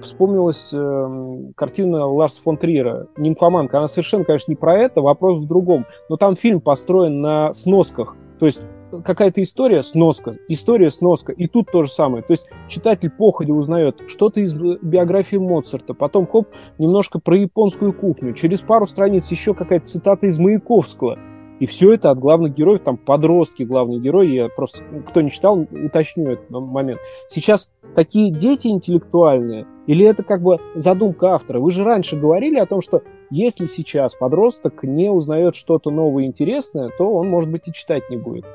вспомнилась 0.00 0.70
э, 0.72 1.52
картина 1.56 2.06
Ларса 2.06 2.40
фон 2.40 2.56
Триера 2.56 3.08
«Нимфоманка». 3.16 3.78
Она 3.78 3.88
совершенно, 3.88 4.24
конечно, 4.24 4.50
не 4.50 4.56
про 4.56 4.78
это, 4.78 5.00
вопрос 5.00 5.40
в 5.40 5.48
другом. 5.48 5.86
Но 6.08 6.16
там 6.16 6.36
фильм 6.36 6.60
построен 6.60 7.20
на 7.20 7.52
сносках. 7.52 8.16
То 8.38 8.46
есть 8.46 8.60
какая-то 9.04 9.42
история, 9.42 9.82
сноска, 9.82 10.36
история, 10.48 10.90
сноска. 10.90 11.32
И 11.32 11.46
тут 11.46 11.70
то 11.70 11.82
же 11.82 11.90
самое. 11.90 12.22
То 12.22 12.32
есть 12.32 12.46
читатель 12.68 13.10
походе 13.10 13.52
узнает 13.52 14.02
что-то 14.06 14.40
из 14.40 14.54
биографии 14.54 15.36
Моцарта, 15.36 15.94
потом, 15.94 16.26
хоп, 16.26 16.48
немножко 16.78 17.18
про 17.18 17.36
японскую 17.36 17.92
кухню. 17.92 18.32
Через 18.34 18.60
пару 18.60 18.86
страниц 18.86 19.30
еще 19.30 19.54
какая-то 19.54 19.86
цитата 19.86 20.26
из 20.26 20.38
Маяковского. 20.38 21.18
И 21.60 21.66
все 21.66 21.94
это 21.94 22.10
от 22.10 22.18
главных 22.18 22.54
героев, 22.54 22.82
там 22.84 22.96
подростки 22.96 23.64
главные 23.64 23.98
герои, 23.98 24.28
я 24.28 24.48
просто, 24.48 24.82
кто 25.08 25.20
не 25.20 25.30
читал, 25.30 25.66
уточню 25.70 26.30
этот 26.30 26.50
момент. 26.50 27.00
Сейчас 27.28 27.70
такие 27.96 28.30
дети 28.30 28.68
интеллектуальные, 28.68 29.66
или 29.86 30.04
это 30.04 30.22
как 30.22 30.42
бы 30.42 30.58
задумка 30.74 31.34
автора? 31.34 31.58
Вы 31.58 31.70
же 31.72 31.82
раньше 31.82 32.16
говорили 32.16 32.58
о 32.58 32.66
том, 32.66 32.80
что 32.80 33.02
если 33.30 33.66
сейчас 33.66 34.14
подросток 34.14 34.82
не 34.84 35.10
узнает 35.10 35.54
что-то 35.54 35.90
новое 35.90 36.24
и 36.24 36.26
интересное, 36.26 36.90
то 36.96 37.12
он, 37.12 37.28
может 37.28 37.50
быть, 37.50 37.62
и 37.66 37.72
читать 37.72 38.08
не 38.10 38.16
будет. 38.16 38.46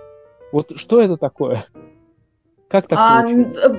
Вот 0.51 0.71
что 0.75 1.01
это 1.01 1.17
такое? 1.17 1.65
Как 2.69 2.87
так 2.87 2.97
а, 2.99 3.23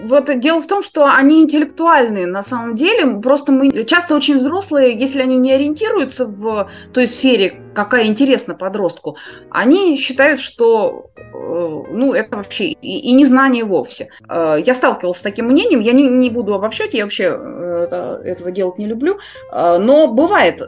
Вот 0.04 0.38
дело 0.38 0.60
в 0.60 0.68
том, 0.68 0.80
что 0.80 1.06
они 1.06 1.42
интеллектуальные 1.42 2.28
на 2.28 2.44
самом 2.44 2.76
деле. 2.76 3.20
Просто 3.20 3.50
мы 3.50 3.70
часто 3.84 4.14
очень 4.14 4.38
взрослые, 4.38 4.96
если 4.96 5.20
они 5.20 5.36
не 5.36 5.52
ориентируются 5.52 6.26
в 6.26 6.68
той 6.92 7.08
сфере, 7.08 7.63
какая 7.74 8.06
интересна 8.06 8.54
подростку, 8.54 9.16
они 9.50 9.96
считают, 9.96 10.40
что 10.40 11.10
Э, 11.34 11.82
ну, 11.90 12.12
это 12.14 12.36
вообще 12.36 12.66
и, 12.66 12.98
и 12.98 13.12
незнание 13.12 13.64
вовсе. 13.64 14.08
Э, 14.28 14.56
я 14.64 14.74
сталкивалась 14.74 15.18
с 15.18 15.22
таким 15.22 15.46
мнением, 15.46 15.80
я 15.80 15.92
не, 15.92 16.02
не 16.04 16.30
буду 16.30 16.54
обобщать, 16.54 16.94
я 16.94 17.04
вообще 17.04 17.24
э, 17.24 17.84
это, 17.84 18.20
этого 18.24 18.50
делать 18.50 18.78
не 18.78 18.86
люблю, 18.86 19.18
но 19.52 20.08
бывает 20.08 20.62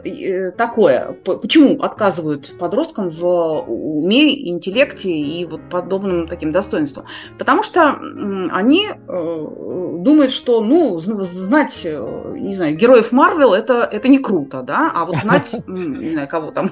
такое. 0.57 1.15
Почему 1.23 1.81
отказывают 1.81 2.57
подросткам 2.57 3.09
в 3.09 3.25
уме, 3.67 4.49
интеллекте 4.49 5.11
и 5.11 5.45
вот 5.45 5.61
подобным 5.69 6.27
таким 6.27 6.51
достоинствам? 6.51 7.05
Потому 7.37 7.63
что 7.63 7.97
они 8.51 8.87
думают, 9.07 10.31
что, 10.31 10.61
ну, 10.61 10.99
знать, 10.99 11.85
не 11.85 12.55
знаю, 12.55 12.75
героев 12.75 13.11
Марвел 13.11 13.53
это, 13.53 13.87
это 13.91 14.07
не 14.07 14.19
круто, 14.19 14.61
да, 14.61 14.91
а 14.93 15.05
вот 15.05 15.17
знать, 15.17 15.55
не 15.67 16.11
знаю, 16.11 16.27
кого 16.27 16.51
там, 16.51 16.69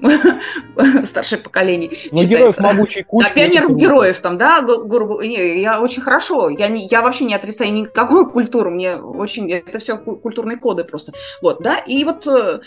старшее 1.04 1.40
поколение. 1.40 1.90
Ну, 2.12 2.24
героев 2.24 2.58
могучей 2.58 3.02
кучи 3.02 3.32
пионеров 3.34 3.76
героев 3.76 4.18
там, 4.20 4.38
да, 4.38 4.60
грубо, 4.62 5.22
не, 5.22 5.60
я 5.60 5.80
очень 5.80 6.02
хорошо, 6.02 6.48
я, 6.48 6.68
не, 6.68 6.86
я 6.86 7.02
вообще 7.02 7.24
не 7.24 7.34
отрицаю 7.34 7.72
никакую 7.72 8.28
культуру, 8.30 8.70
мне 8.70 8.96
очень, 8.96 9.50
это 9.50 9.78
все 9.78 9.96
культурные 9.96 10.58
коды 10.58 10.84
просто, 10.84 11.12
вот, 11.42 11.62
да, 11.62 11.78
и 11.78 12.04
вот, 12.04 12.26
э, 12.26 12.60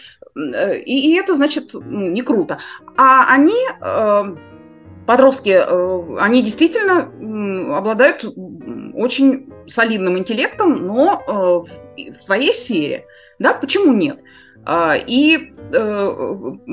и, 0.85 1.11
и 1.11 1.15
это, 1.15 1.35
значит, 1.35 1.71
ну, 1.73 2.09
не 2.09 2.21
круто. 2.21 2.59
А 2.97 3.33
они, 3.33 3.57
э, 3.81 4.23
подростки, 5.05 5.49
э, 5.49 6.17
они 6.19 6.41
действительно 6.41 7.77
обладают 7.77 8.23
очень 8.95 9.51
солидным 9.67 10.17
интеллектом, 10.17 10.87
но 10.87 11.23
в 11.27 12.13
своей 12.13 12.53
сфере, 12.53 13.05
да, 13.39 13.53
почему 13.53 13.93
нет? 13.93 14.19
И 15.07 15.53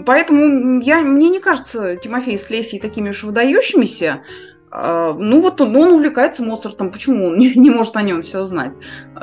поэтому 0.04 0.80
я, 0.80 1.00
мне 1.00 1.28
не 1.28 1.38
кажется 1.38 1.96
Тимофей 1.96 2.36
с 2.36 2.50
Лесей 2.50 2.80
такими 2.80 3.10
уж 3.10 3.22
выдающимися, 3.22 4.22
а, 4.22 4.53
ну 4.74 5.40
вот 5.40 5.60
он, 5.60 5.76
он 5.76 5.92
увлекается 5.92 6.42
Моцартом, 6.42 6.90
почему 6.90 7.28
он 7.28 7.38
не, 7.38 7.54
не 7.54 7.70
может 7.70 7.96
о 7.96 8.02
нем 8.02 8.22
все 8.22 8.44
знать, 8.44 8.72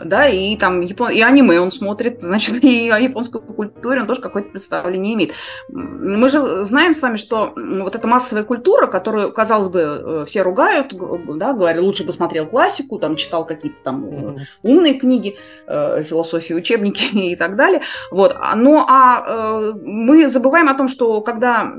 да, 0.06 0.28
и 0.28 0.56
там 0.56 0.82
япон... 0.82 1.12
и 1.12 1.22
аниме 1.22 1.60
он 1.60 1.72
смотрит, 1.72 2.22
значит, 2.22 2.64
и 2.64 2.90
о 2.90 2.98
японской 2.98 3.42
культуре 3.42 4.02
он 4.02 4.08
тоже 4.08 4.22
какое-то 4.22 4.50
представление 4.52 5.14
имеет. 5.14 5.34
Мы 5.70 6.30
же 6.30 6.64
знаем 6.64 6.94
с 6.94 7.02
вами, 7.02 7.18
что 7.18 7.54
вот 7.56 7.96
эта 7.96 8.08
массовая 8.08 8.44
культура, 8.44 8.88
которую, 8.88 9.34
казалось 9.34 9.68
бы, 9.68 9.80
э, 9.80 10.26
все 10.26 10.42
ругают, 10.42 10.94
да, 11.38 11.54
говорят, 11.54 11.84
лучше 11.84 12.06
бы 12.06 12.12
смотрел 12.12 12.48
классику, 12.48 12.98
там, 12.98 13.18
читал 13.18 13.46
какие-то 13.46 13.82
там 13.84 14.06
mm-hmm. 14.06 14.40
умные 14.64 14.94
книги, 14.94 15.38
э, 15.68 16.04
философии, 16.04 16.54
учебники 16.54 17.14
и 17.32 17.36
так 17.36 17.58
далее, 17.58 17.82
вот, 18.10 18.36
ну, 18.56 18.86
а 18.88 19.74
мы 19.82 20.30
забываем 20.30 20.70
о 20.70 20.76
том, 20.76 20.88
что 20.88 21.22
когда 21.22 21.62
а, 21.62 21.74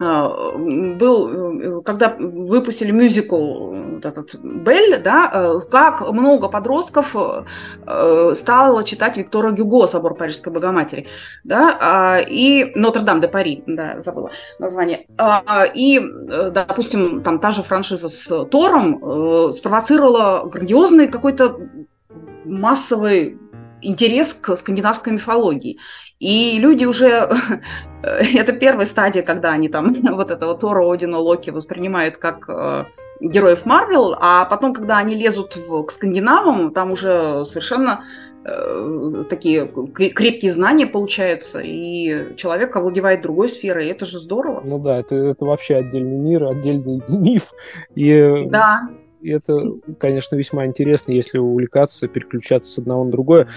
был, 0.00 1.82
когда 1.82 2.16
выпустили 2.18 2.90
мюзикл 2.90 3.70
вот 4.00 4.06
этот 4.06 4.34
Белль, 4.42 4.98
да, 5.02 5.30
э, 5.32 5.60
как 5.70 6.10
много 6.10 6.48
подростков 6.48 7.14
э, 7.14 8.32
стало 8.34 8.84
читать 8.84 9.18
Виктора 9.18 9.50
Гюго 9.50 9.86
«Собор 9.86 10.14
Парижской 10.14 10.52
Богоматери», 10.52 11.06
да, 11.44 11.76
а, 11.80 12.18
и 12.18 12.72
«Нотр-Дам 12.74 13.20
де 13.20 13.28
Пари», 13.28 13.62
да, 13.66 14.00
забыла 14.00 14.30
название. 14.58 15.06
А, 15.18 15.64
и, 15.66 15.98
э, 15.98 16.50
допустим, 16.50 17.22
там 17.22 17.38
та 17.38 17.50
же 17.50 17.62
франшиза 17.62 18.08
с 18.08 18.44
Тором 18.46 19.52
спровоцировала 19.52 20.44
грандиозный 20.46 21.08
какой-то 21.08 21.60
массовый 22.44 23.38
интерес 23.82 24.34
к 24.34 24.56
скандинавской 24.56 25.12
мифологии. 25.12 25.78
И 26.18 26.58
люди 26.58 26.84
уже... 26.84 27.30
это 28.02 28.52
первая 28.52 28.86
стадия, 28.86 29.22
когда 29.22 29.50
они 29.50 29.68
там 29.68 29.92
вот 30.02 30.30
этого 30.30 30.56
Тора, 30.56 30.90
Одина, 30.90 31.18
Локи 31.18 31.50
воспринимают 31.50 32.18
как 32.18 32.48
э, 32.48 32.84
героев 33.20 33.66
Марвел, 33.66 34.16
а 34.20 34.44
потом, 34.44 34.74
когда 34.74 34.98
они 34.98 35.14
лезут 35.14 35.56
в, 35.56 35.82
к 35.84 35.90
скандинавам, 35.90 36.72
там 36.72 36.92
уже 36.92 37.44
совершенно 37.46 38.04
э, 38.44 39.24
такие 39.28 39.66
крепкие 39.66 40.52
знания 40.52 40.86
получаются, 40.86 41.60
и 41.60 42.36
человек 42.36 42.76
овладевает 42.76 43.22
другой 43.22 43.48
сферой, 43.48 43.86
и 43.86 43.90
это 43.90 44.06
же 44.06 44.18
здорово. 44.18 44.60
Ну 44.64 44.78
да, 44.78 44.98
это, 44.98 45.14
это 45.14 45.44
вообще 45.44 45.76
отдельный 45.76 46.18
мир, 46.18 46.44
отдельный 46.44 47.02
миф. 47.08 47.52
И... 47.94 48.46
Да. 48.46 48.88
И 49.22 49.30
это, 49.30 49.72
конечно, 49.98 50.36
весьма 50.36 50.66
интересно, 50.66 51.12
если 51.12 51.38
увлекаться, 51.38 52.08
переключаться 52.08 52.72
с 52.72 52.78
одного 52.78 53.04
на 53.04 53.10
другое. 53.10 53.48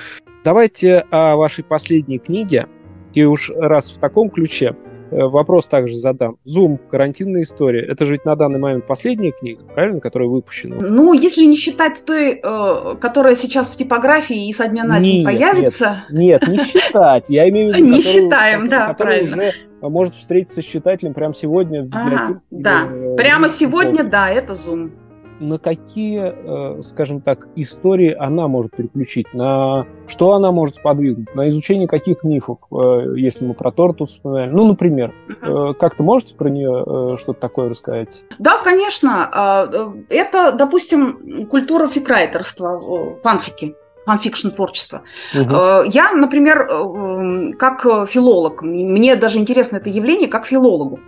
Давайте 0.44 1.06
о 1.10 1.36
вашей 1.36 1.64
последней 1.64 2.20
книге. 2.20 2.68
И 3.14 3.24
уж 3.24 3.52
раз 3.56 3.92
в 3.92 4.00
таком 4.00 4.30
ключе, 4.30 4.76
э, 5.12 5.24
вопрос 5.26 5.68
также 5.68 5.96
задам. 5.96 6.38
Zoom, 6.48 6.80
карантинная 6.90 7.44
история. 7.44 7.86
Это 7.86 8.06
же 8.06 8.14
ведь 8.14 8.26
на 8.26 8.36
данный 8.36 8.60
момент 8.60 8.88
последняя 8.88 9.32
книга, 9.32 9.64
правильно, 9.66 10.00
которая 10.00 10.28
выпущена? 10.28 10.78
Ну, 10.80 11.14
если 11.14 11.46
не 11.46 11.56
считать 11.56 12.04
той, 12.08 12.42
э, 12.44 12.96
которая 13.00 13.36
сейчас 13.36 13.72
в 13.72 13.78
типографии 13.78 14.50
и 14.50 14.52
со 14.52 14.68
дня 14.68 14.84
на 14.84 15.00
день 15.00 15.18
нет, 15.18 15.26
появится. 15.26 16.06
Нет, 16.10 16.42
нет, 16.48 16.58
не 16.58 16.66
считать. 16.66 17.26
Я 17.30 17.48
имею 17.50 17.72
в 17.72 17.78
виду, 17.78 17.88
Не 17.88 18.02
считаем, 18.02 18.68
да, 18.68 18.96
правильно. 18.96 19.52
может 19.82 20.16
встретиться 20.16 20.64
с 20.64 20.66
читателем 20.66 21.14
прямо 21.14 21.36
сегодня 21.36 21.84
в 21.84 21.86
библиотеке. 21.86 22.40
Да, 22.50 22.88
э, 22.90 23.16
прямо 23.16 23.48
сегодня, 23.48 24.04
да, 24.04 24.32
это 24.32 24.54
Zoom 24.54 24.90
на 25.44 25.60
какие, 25.60 26.34
э, 26.78 26.82
скажем 26.82 27.22
так, 27.22 27.48
истории 27.56 28.14
она 28.14 28.48
может 28.48 28.76
переключить, 28.76 29.34
на 29.34 29.86
что 30.08 30.34
она 30.34 30.52
может 30.52 30.76
сподвигнуть, 30.76 31.34
на 31.36 31.50
изучение 31.50 31.88
каких 31.88 32.24
мифов, 32.24 32.60
э, 32.72 33.14
если 33.18 33.46
мы 33.46 33.54
про 33.54 33.72
Торту 33.72 34.06
вспоминали. 34.06 34.50
Ну, 34.50 34.68
например, 34.68 35.14
uh 35.42 35.74
как 35.74 35.96
ты 35.96 36.04
можете 36.04 36.36
про 36.36 36.50
нее 36.50 37.18
что-то 37.18 37.40
такое 37.40 37.70
рассказать? 37.70 38.24
Да, 38.40 38.60
конечно. 38.64 39.30
А, 39.32 39.70
это, 40.10 40.52
допустим, 40.52 41.48
культура 41.48 41.88
фикрайтерства, 41.88 42.80
фанфики 43.24 43.76
фанфикшн 44.06 44.50
творчество. 44.50 45.04
Угу. 45.34 45.90
Я, 45.94 46.12
например, 46.14 46.68
как 47.58 48.10
филолог, 48.10 48.62
мне 48.62 49.16
даже 49.16 49.40
интересно 49.40 49.78
это 49.78 49.90
явление 49.90 50.28
как 50.28 50.46
филологу. 50.46 51.00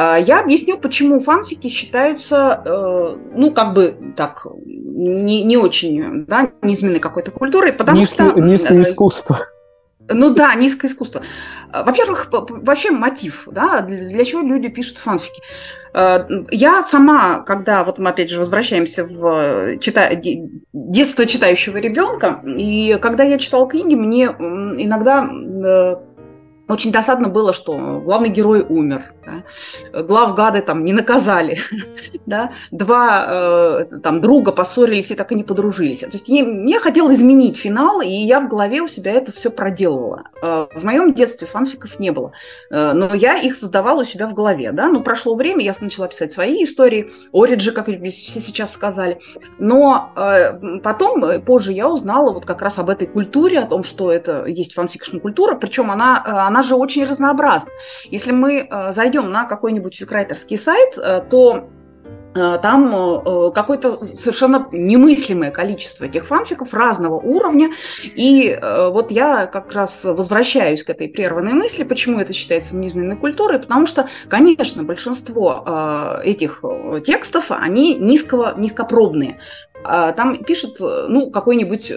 А, 0.00 0.16
я 0.16 0.38
объясню, 0.38 0.78
почему 0.78 1.18
фанфики 1.18 1.66
считаются, 1.66 2.62
э, 2.64 3.16
ну, 3.34 3.50
как 3.50 3.74
бы 3.74 3.96
так, 4.14 4.46
не, 4.64 5.42
не 5.42 5.56
очень, 5.56 6.24
да, 6.24 6.52
низменной 6.62 7.00
какой-то 7.00 7.32
культурой, 7.32 7.72
потому 7.72 7.98
Низкий, 7.98 8.14
что... 8.14 8.38
Низкое 8.38 8.78
э, 8.78 8.82
искусство. 8.82 9.40
Ну 10.08 10.32
да, 10.32 10.54
низкое 10.54 10.88
искусство. 10.88 11.22
А, 11.72 11.82
во-первых, 11.82 12.28
вообще 12.30 12.92
мотив, 12.92 13.48
да, 13.50 13.80
для, 13.80 14.24
чего 14.24 14.42
люди 14.42 14.68
пишут 14.68 14.98
фанфики. 14.98 15.42
А, 15.92 16.28
я 16.52 16.80
сама, 16.82 17.40
когда, 17.40 17.82
вот 17.82 17.98
мы 17.98 18.10
опять 18.10 18.30
же 18.30 18.38
возвращаемся 18.38 19.04
в 19.04 19.78
чита... 19.80 20.10
детство 20.72 21.26
читающего 21.26 21.76
ребенка, 21.78 22.40
и 22.46 22.96
когда 23.02 23.24
я 23.24 23.36
читала 23.36 23.68
книги, 23.68 23.96
мне 23.96 24.26
иногда 24.26 25.28
э, 25.28 25.96
очень 26.68 26.92
досадно 26.92 27.28
было, 27.28 27.52
что 27.52 28.00
главный 28.00 28.28
герой 28.28 28.64
умер, 28.68 29.02
да? 29.24 30.02
главгады 30.02 30.60
там 30.62 30.84
не 30.84 30.92
наказали, 30.92 31.58
да? 32.26 32.52
два 32.70 33.26
э, 33.90 33.98
там 34.02 34.20
друга 34.20 34.52
поссорились 34.52 35.10
и 35.10 35.14
так 35.14 35.32
и 35.32 35.34
не 35.34 35.44
подружились. 35.44 36.00
То 36.00 36.10
есть 36.12 36.28
мне 36.28 36.78
хотел 36.78 37.10
изменить 37.12 37.56
финал, 37.56 38.00
и 38.00 38.08
я 38.08 38.40
в 38.40 38.48
голове 38.48 38.82
у 38.82 38.88
себя 38.88 39.12
это 39.12 39.32
все 39.32 39.50
проделывала. 39.50 40.24
Э, 40.42 40.66
в 40.74 40.84
моем 40.84 41.14
детстве 41.14 41.46
фанфиков 41.46 41.98
не 41.98 42.10
было, 42.10 42.32
э, 42.70 42.92
но 42.92 43.14
я 43.14 43.36
их 43.36 43.56
создавала 43.56 44.02
у 44.02 44.04
себя 44.04 44.26
в 44.26 44.34
голове. 44.34 44.72
Да? 44.72 44.88
Ну, 44.88 45.02
прошло 45.02 45.34
время, 45.34 45.64
я 45.64 45.72
начала 45.80 46.08
писать 46.08 46.32
свои 46.32 46.64
истории, 46.64 47.10
Ориджи, 47.32 47.72
как 47.72 47.86
все 47.86 48.40
сейчас 48.40 48.72
сказали. 48.72 49.18
Но 49.58 50.12
э, 50.16 50.78
потом, 50.80 51.24
э, 51.24 51.40
позже 51.40 51.72
я 51.72 51.88
узнала 51.88 52.32
вот 52.32 52.44
как 52.46 52.62
раз 52.62 52.78
об 52.78 52.90
этой 52.90 53.06
культуре, 53.06 53.60
о 53.60 53.66
том, 53.66 53.82
что 53.82 54.12
это 54.12 54.44
есть 54.46 54.74
фанфикшн-культура, 54.74 55.54
причем 55.56 55.90
она, 55.90 56.22
э, 56.26 56.30
она 56.30 56.57
она 56.58 56.62
же 56.66 56.74
очень 56.74 57.04
разнообразна. 57.04 57.70
Если 58.10 58.32
мы 58.32 58.66
э, 58.68 58.92
зайдем 58.92 59.30
на 59.30 59.44
какой-нибудь 59.44 59.94
фикрайтерский 59.94 60.58
сайт, 60.58 60.98
э, 60.98 61.22
то 61.30 61.68
э, 62.34 62.58
там 62.60 63.52
какое-то 63.52 64.04
совершенно 64.04 64.66
немыслимое 64.72 65.52
количество 65.52 66.04
этих 66.04 66.26
фанфиков 66.26 66.74
разного 66.74 67.14
уровня. 67.14 67.70
И 68.02 68.58
вот 68.62 69.10
я 69.10 69.46
как 69.46 69.72
раз 69.72 70.04
возвращаюсь 70.04 70.82
к 70.82 70.90
этой 70.90 71.08
прерванной 71.08 71.52
мысли, 71.52 71.84
почему 71.84 72.20
это 72.20 72.32
считается 72.32 72.76
низменной 72.76 73.16
культурой, 73.16 73.58
потому 73.58 73.86
что, 73.86 74.08
конечно, 74.28 74.82
большинство 74.82 75.64
этих 76.22 76.62
текстов, 77.04 77.50
они 77.50 77.94
низкого, 77.94 78.54
низкопробные. 78.56 79.38
А, 79.84 80.12
там 80.12 80.42
пишет, 80.42 80.80
ну, 80.80 81.30
какой-нибудь, 81.30 81.92
э, 81.92 81.96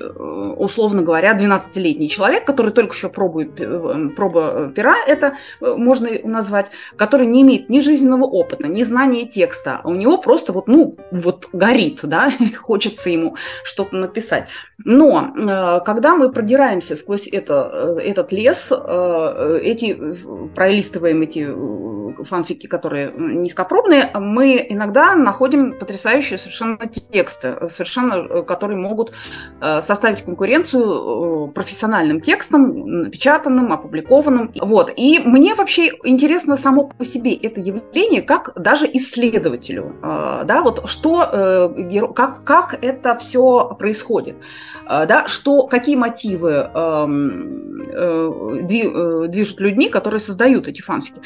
условно 0.58 1.02
говоря, 1.02 1.36
12-летний 1.36 2.10
человек, 2.10 2.46
который 2.46 2.72
только 2.72 2.94
еще 2.94 3.10
пробует, 3.10 3.60
э, 3.60 4.10
проба 4.16 4.72
пера, 4.76 4.96
это 5.08 5.36
э, 5.60 5.74
можно 5.76 6.10
назвать, 6.24 6.72
который 6.96 7.26
не 7.26 7.42
имеет 7.42 7.70
ни 7.70 7.80
жизненного 7.80 8.26
опыта, 8.26 8.68
ни 8.68 8.84
знания 8.84 9.26
текста. 9.26 9.82
У 9.84 9.94
него 9.94 10.18
просто 10.18 10.54
вот, 10.54 10.68
ну, 10.68 10.96
вот 11.12 11.50
горит, 11.54 12.02
да, 12.04 12.32
хочется 12.58 13.10
ему 13.10 13.36
что-то 13.64 13.96
написать. 13.96 14.48
Но 14.84 15.82
когда 15.86 16.16
мы 16.16 16.32
продираемся 16.32 16.96
сквозь 16.96 17.28
это, 17.28 18.00
этот 18.02 18.32
лес, 18.32 18.72
эти, 18.72 19.96
пролистываем 20.56 21.22
эти 21.22 21.48
фанфики, 22.24 22.68
которые 22.68 23.12
низкопробные, 23.16 24.12
мы 24.16 24.66
иногда 24.70 25.16
находим 25.16 25.74
потрясающие 25.74 26.38
совершенно 26.38 26.78
тексты, 27.12 27.58
совершенно, 27.70 28.14
э, 28.14 28.44
которые 28.44 28.78
могут 28.78 29.12
э, 29.62 29.82
составить 29.82 30.24
конкуренцию 30.24 31.50
э, 31.50 31.52
профессиональным 31.52 32.22
текстам, 32.22 33.04
напечатанным, 33.04 33.72
опубликованным. 33.72 34.52
Вот. 34.62 34.94
И 34.96 35.20
мне 35.24 35.56
вообще 35.56 35.92
интересно 36.04 36.56
само 36.56 36.88
по 36.88 37.06
себе 37.06 37.34
это 37.34 37.60
явление, 37.60 38.22
как 38.22 38.54
даже 38.56 38.88
исследователю, 38.94 39.96
да, 40.02 40.62
вот 40.64 40.90
что, 40.90 41.74
как, 42.16 42.44
как 42.44 42.78
это 42.82 43.16
все 43.16 43.76
происходит, 43.78 44.36
да, 44.86 45.28
что, 45.28 45.68
какие 45.68 45.96
мотивы 45.96 46.70
эм, 46.74 47.78
движут 48.68 49.60
людьми, 49.60 49.90
которые 49.90 50.20
создают 50.20 50.68
эти 50.68 50.82
фанфики, 50.82 51.22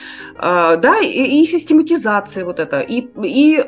да, 0.78 1.00
и, 1.00 1.42
и 1.42 1.46
систематизация 1.46 2.46
вот 2.46 2.60
это, 2.60 2.80
и, 2.82 3.08
и 3.24 3.64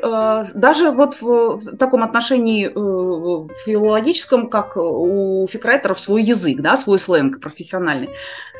даже 0.54 0.90
вот 0.90 1.20
в, 1.20 1.56
в 1.56 1.76
таком 1.76 2.02
отношении 2.02 2.68
Э, 2.78 3.48
филологическом, 3.64 4.48
как 4.48 4.76
у 4.76 5.46
фикрайтеров, 5.50 5.98
свой 5.98 6.22
язык, 6.22 6.60
да, 6.60 6.76
свой 6.76 6.98
сленг 6.98 7.40
профессиональный. 7.40 8.10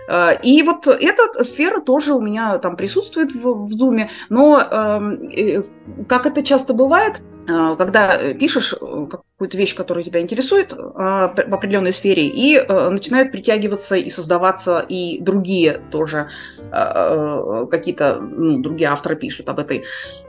Э, 0.08 0.38
и 0.42 0.62
вот 0.62 0.86
эта 0.86 1.44
сфера 1.44 1.80
тоже 1.80 2.14
у 2.14 2.20
меня 2.20 2.58
там 2.58 2.76
присутствует 2.76 3.32
в, 3.32 3.44
в 3.44 3.72
Zoom, 3.74 4.08
но 4.28 4.60
эм, 4.60 5.30
э, 5.30 5.62
как 6.08 6.26
это 6.26 6.42
часто 6.42 6.74
бывает, 6.74 7.22
Э, 7.48 7.76
когда 7.76 8.34
пишешь 8.34 8.74
какую-то 8.74 9.56
вещь, 9.56 9.74
которая 9.74 10.04
тебя 10.04 10.20
интересует 10.20 10.74
в 10.74 11.54
определенной 11.54 11.92
сфере, 11.92 12.26
и 12.26 12.60
начинают 12.68 13.32
притягиваться 13.32 13.96
и 13.96 14.10
создаваться 14.10 14.84
и 14.86 15.18
другие 15.20 15.80
тоже 15.90 16.28
какие-то, 16.70 18.20
ну, 18.20 18.60
другие 18.60 18.90
авторы 18.90 19.16
пишут 19.16 19.48
об 19.48 19.60
этой 19.60 19.78
Э, 19.78 20.27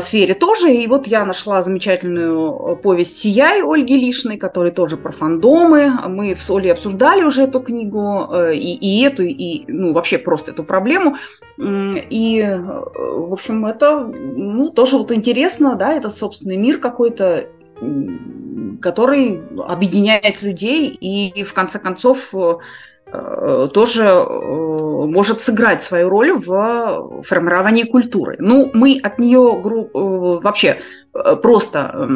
сфере 0.00 0.34
тоже. 0.34 0.72
И 0.72 0.86
вот 0.86 1.06
я 1.06 1.24
нашла 1.24 1.62
замечательную 1.62 2.72
э, 2.72 2.76
повесть 2.76 3.18
«Сияй» 3.18 3.62
Ольги 3.62 3.96
Лишной, 3.96 4.36
которая 4.36 4.72
тоже 4.72 4.96
про 4.96 5.12
фандомы. 5.12 5.92
Мы 6.08 6.34
с 6.34 6.50
Олей 6.50 6.72
обсуждали 6.72 7.22
уже 7.22 7.42
эту 7.42 7.60
книгу, 7.60 8.28
э, 8.32 8.54
и, 8.54 8.74
и 8.74 9.02
эту, 9.02 9.22
и 9.24 9.64
ну, 9.68 9.92
вообще 9.92 10.18
просто 10.18 10.52
эту 10.52 10.64
проблему. 10.64 11.16
И, 11.56 12.42
в 12.42 13.32
общем, 13.32 13.64
это 13.66 14.00
ну, 14.00 14.70
тоже 14.70 14.96
вот 14.96 15.12
интересно, 15.12 15.76
да, 15.76 15.92
это 15.92 16.10
собственный 16.10 16.56
мир 16.56 16.78
какой-то, 16.78 17.46
который 18.80 19.40
объединяет 19.64 20.42
людей 20.42 20.88
и, 20.88 21.44
в 21.44 21.54
конце 21.54 21.78
концов, 21.78 22.34
Э, 22.34 22.58
тоже 23.72 24.04
э, 24.04 25.06
может 25.06 25.40
сыграть 25.40 25.82
свою 25.82 26.08
роль 26.08 26.32
в 26.32 27.22
формировании 27.22 27.84
культуры. 27.84 28.36
Ну, 28.38 28.70
мы 28.74 28.98
от 29.02 29.18
нее 29.18 29.60
э, 29.62 30.40
вообще 30.42 30.80
просто, 31.42 32.08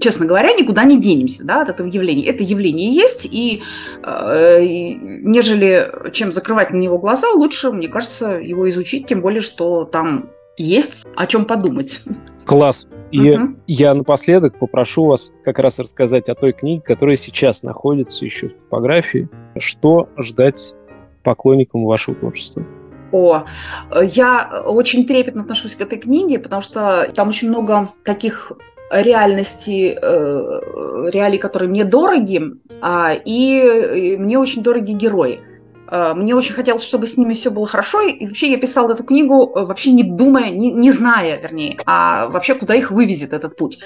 честно 0.00 0.24
говоря, 0.24 0.52
никуда 0.52 0.84
не 0.84 1.00
денемся 1.00 1.44
да, 1.44 1.62
от 1.62 1.68
этого 1.70 1.88
явления. 1.88 2.26
Это 2.26 2.44
явление 2.44 2.94
есть, 2.94 3.26
и 3.28 3.62
нежели 4.04 5.90
чем 6.12 6.30
закрывать 6.30 6.70
на 6.70 6.76
него 6.76 6.98
глаза, 6.98 7.28
лучше, 7.32 7.72
мне 7.72 7.88
кажется, 7.88 8.34
его 8.34 8.68
изучить, 8.68 9.08
тем 9.08 9.20
более, 9.20 9.40
что 9.40 9.84
там 9.84 10.30
есть 10.56 11.04
о 11.16 11.26
чем 11.26 11.44
подумать. 11.44 12.02
Класс. 12.44 12.86
И 13.10 13.32
угу. 13.32 13.56
я 13.66 13.94
напоследок 13.94 14.58
попрошу 14.58 15.06
вас 15.06 15.32
как 15.44 15.58
раз 15.58 15.78
рассказать 15.78 16.28
о 16.28 16.34
той 16.34 16.52
книге, 16.52 16.82
которая 16.82 17.16
сейчас 17.16 17.62
находится 17.62 18.24
еще 18.24 18.48
в 18.48 18.54
типографии. 18.54 19.28
Что 19.58 20.08
ждать 20.16 20.74
поклонникам 21.22 21.84
вашего 21.84 22.16
творчества? 22.16 22.64
О, 23.12 23.42
я 24.02 24.62
очень 24.64 25.04
трепетно 25.04 25.42
отношусь 25.42 25.74
к 25.74 25.80
этой 25.80 25.98
книге, 25.98 26.38
потому 26.38 26.62
что 26.62 27.10
там 27.14 27.28
очень 27.28 27.48
много 27.48 27.88
таких 28.04 28.52
реальностей, 28.92 29.96
э, 30.00 31.10
реалий, 31.10 31.38
которые 31.38 31.68
мне 31.68 31.84
дороги, 31.84 32.42
а, 32.80 33.12
и 33.14 34.16
мне 34.18 34.38
очень 34.38 34.62
дороги 34.62 34.92
герои. 34.92 35.40
Э, 35.90 36.14
мне 36.14 36.34
очень 36.34 36.54
хотелось, 36.54 36.84
чтобы 36.84 37.06
с 37.06 37.16
ними 37.16 37.34
все 37.34 37.50
было 37.50 37.66
хорошо. 37.66 38.00
И 38.02 38.26
вообще 38.26 38.50
я 38.50 38.58
писала 38.58 38.92
эту 38.92 39.04
книгу 39.04 39.52
э, 39.54 39.64
вообще 39.64 39.90
не 39.90 40.04
думая, 40.04 40.50
не, 40.50 40.70
не 40.72 40.92
зная, 40.92 41.40
вернее, 41.40 41.78
а 41.86 42.28
вообще 42.28 42.54
куда 42.54 42.74
их 42.74 42.90
вывезет 42.90 43.32
этот 43.32 43.56
путь. 43.56 43.80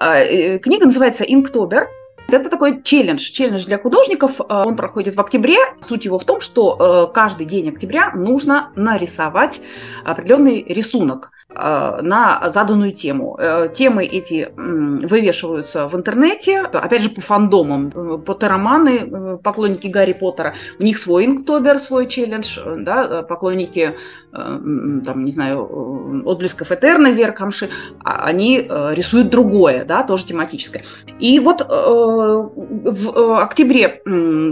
Э, 0.00 0.58
книга 0.58 0.86
называется 0.86 1.24
«Инктобер». 1.24 1.88
Это 2.28 2.48
такой 2.48 2.82
челлендж, 2.82 3.20
челлендж 3.20 3.66
для 3.66 3.76
художников. 3.78 4.40
Он 4.48 4.76
проходит 4.76 5.14
в 5.14 5.20
октябре. 5.20 5.58
Суть 5.82 6.06
его 6.06 6.16
в 6.16 6.24
том, 6.24 6.40
что 6.40 7.10
каждый 7.12 7.44
день 7.44 7.68
октября 7.68 8.12
нужно 8.14 8.72
нарисовать 8.76 9.60
определенный 10.04 10.64
рисунок. 10.66 11.32
Э, 11.50 12.00
на 12.00 12.50
заданную 12.50 12.92
тему. 12.92 13.36
Э, 13.38 13.68
темы 13.68 14.04
эти 14.04 14.48
вывешиваются 14.56 15.86
в 15.86 15.94
интернете, 15.94 16.60
опять 16.60 17.02
же, 17.02 17.10
по 17.10 17.20
фандомам. 17.20 17.92
Э, 17.94 18.18
Поттероманы, 18.18 19.38
поклонники 19.38 19.88
Гарри 19.88 20.14
Поттера, 20.14 20.54
у 20.78 20.82
них 20.82 20.98
свой 20.98 21.26
инктобер, 21.26 21.78
свой 21.78 22.06
челлендж, 22.06 22.58
да, 22.78 23.22
поклонники, 23.22 23.94
там, 24.32 25.24
не 25.24 25.30
знаю, 25.30 26.22
отблесков 26.26 26.72
Этерна, 26.72 27.12
Веркамши, 27.12 27.70
а 28.02 28.24
они 28.24 28.58
рисуют 28.58 29.30
другое, 29.30 29.84
да, 29.84 30.02
тоже 30.02 30.26
тематическое. 30.26 30.82
И 31.20 31.38
вот 31.38 31.60
в 31.68 33.40
октябре 33.40 34.02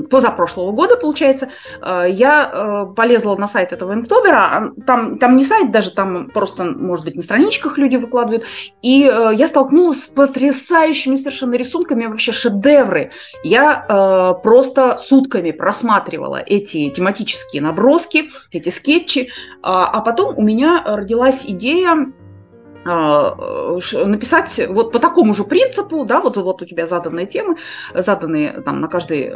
позапрошлого 0.09 0.73
года, 0.73 0.97
получается, 0.97 1.49
я 1.83 2.87
полезла 2.97 3.35
на 3.37 3.49
сайт 3.49 3.73
этого 3.73 3.95
инктобера, 3.95 4.73
там, 4.87 5.17
там 5.19 5.37
не 5.37 5.45
сайт 5.45 5.73
даже, 5.73 5.91
там 5.91 6.31
просто 6.31 6.65
может 6.83 7.05
быть, 7.05 7.15
на 7.15 7.23
страничках 7.23 7.79
люди 7.79 7.97
выкладывают. 7.97 8.45
И 8.83 9.05
э, 9.05 9.31
я 9.35 9.49
столкнулась 9.49 10.05
с 10.05 10.07
потрясающими 10.07 11.15
совершенно 11.15 11.55
рисунками, 11.55 12.07
вообще 12.07 12.33
шедевры. 12.33 13.11
Я 13.45 13.87
э, 13.89 14.43
просто 14.43 14.99
сутками 14.99 15.51
просматривала 15.53 16.43
эти 16.45 16.91
тематические 16.91 17.63
наброски, 17.63 18.31
эти 18.51 18.69
скетчи, 18.69 19.31
а, 19.63 19.87
а 19.87 20.01
потом 20.01 20.37
у 20.37 20.43
меня 20.43 20.83
родилась 20.85 21.45
идея 21.47 22.13
написать 22.85 24.61
вот 24.69 24.93
по 24.93 24.99
такому 24.99 25.35
же 25.35 25.45
принципу, 25.45 26.05
да, 26.05 26.21
вот, 26.21 26.37
вот 26.37 26.63
у 26.63 26.67
тебя 26.67 26.87
заданные 26.87 27.27
темы, 27.27 27.57
заданные 27.95 28.61
там 28.63 28.81
на 28.81 28.89
каждый 28.89 29.31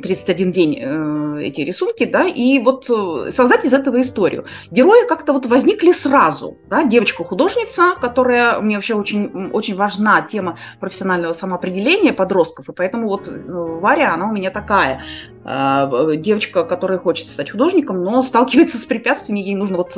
31 0.00 0.48
э, 0.48 0.52
день 0.52 0.78
э, 0.80 1.42
эти 1.42 1.62
рисунки, 1.62 2.04
да, 2.04 2.26
и 2.26 2.58
вот 2.58 2.88
э, 2.90 3.30
создать 3.30 3.64
из 3.64 3.74
этого 3.74 4.00
историю. 4.00 4.44
Герои 4.70 5.06
как-то 5.08 5.32
вот 5.32 5.46
возникли 5.46 5.92
сразу, 5.92 6.58
да, 6.68 6.84
девочка-художница, 6.84 7.94
которая 8.00 8.60
мне 8.60 8.76
вообще 8.76 8.94
очень, 8.94 9.50
очень 9.52 9.74
важна 9.74 10.22
тема 10.22 10.56
профессионального 10.80 11.32
самоопределения 11.32 12.12
подростков, 12.12 12.68
и 12.68 12.72
поэтому 12.72 13.08
вот 13.08 13.28
Варя, 13.28 14.14
она 14.14 14.26
у 14.28 14.32
меня 14.32 14.50
такая, 14.50 15.02
девочка, 15.46 16.64
которая 16.64 16.98
хочет 16.98 17.28
стать 17.28 17.50
художником, 17.50 18.02
но 18.02 18.22
сталкивается 18.22 18.78
с 18.78 18.84
препятствиями, 18.84 19.40
ей 19.40 19.54
нужно 19.54 19.76
вот 19.76 19.94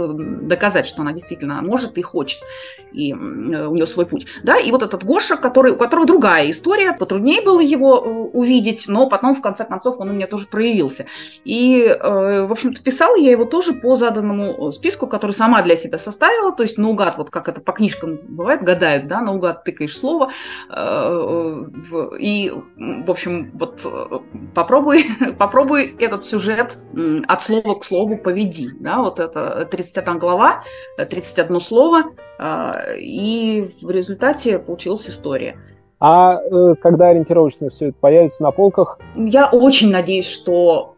доказать, 0.47 0.87
что 0.87 1.03
она 1.03 1.13
действительно 1.13 1.63
может 1.63 1.97
и 1.97 2.03
хочет 2.03 2.39
и 2.93 3.13
э, 3.13 3.15
у 3.15 3.75
нее 3.75 3.87
свой 3.87 4.07
путь. 4.07 4.27
Да, 4.43 4.59
и 4.59 4.71
вот 4.71 4.83
этот 4.83 5.05
Гоша, 5.05 5.37
который, 5.37 5.73
у 5.73 5.77
которого 5.77 6.07
другая 6.07 6.51
история, 6.51 6.93
потруднее 6.93 7.43
было 7.43 7.61
его 7.61 7.97
э, 7.97 8.09
увидеть, 8.09 8.87
но 8.89 9.09
потом, 9.09 9.35
в 9.35 9.43
конце 9.43 9.65
концов, 9.65 10.01
он 10.01 10.11
у 10.11 10.13
меня 10.13 10.27
тоже 10.27 10.47
проявился. 10.47 11.07
И, 11.45 11.83
э, 11.83 12.47
в 12.47 12.53
общем-то, 12.53 12.83
писала 12.83 13.17
я 13.17 13.31
его 13.31 13.45
тоже 13.45 13.73
по 13.73 13.97
заданному 13.97 14.73
списку, 14.73 15.07
который 15.07 15.33
сама 15.33 15.63
для 15.63 15.77
себя 15.77 15.99
составила, 15.99 16.53
то 16.53 16.63
есть 16.63 16.79
наугад, 16.79 17.19
вот 17.19 17.31
как 17.31 17.49
это 17.49 17.61
по 17.61 17.73
книжкам 17.73 18.19
бывает, 18.29 18.63
гадают, 18.63 19.07
да, 19.07 19.21
наугад 19.21 19.65
тыкаешь 19.65 19.97
слово, 19.97 20.31
и, 22.19 22.53
в 22.77 23.11
общем, 23.11 23.51
вот 23.55 23.87
попробуй, 24.55 25.07
попробуй 25.39 25.95
этот 25.99 26.25
сюжет 26.25 26.79
от 27.27 27.43
слова 27.43 27.75
к 27.75 27.85
слову 27.85 28.17
поведи, 28.17 28.71
да, 28.81 28.99
вот 28.99 29.21
это 29.21 29.67
31 29.71 30.19
глава, 30.19 30.63
31 30.97 31.61
слово, 31.61 32.03
а, 32.39 32.81
и 32.99 33.71
в 33.83 33.91
результате 33.91 34.59
получилась 34.59 35.09
история. 35.09 35.57
А 36.01 36.35
э, 36.35 36.75
когда 36.81 37.09
ориентировочно 37.09 37.71
все 37.71 37.89
это 37.89 37.97
появится 37.99 38.45
на 38.45 38.53
полках? 38.53 39.01
Я 39.17 39.49
очень 39.51 39.91
надеюсь, 39.91 40.31
что 40.31 40.95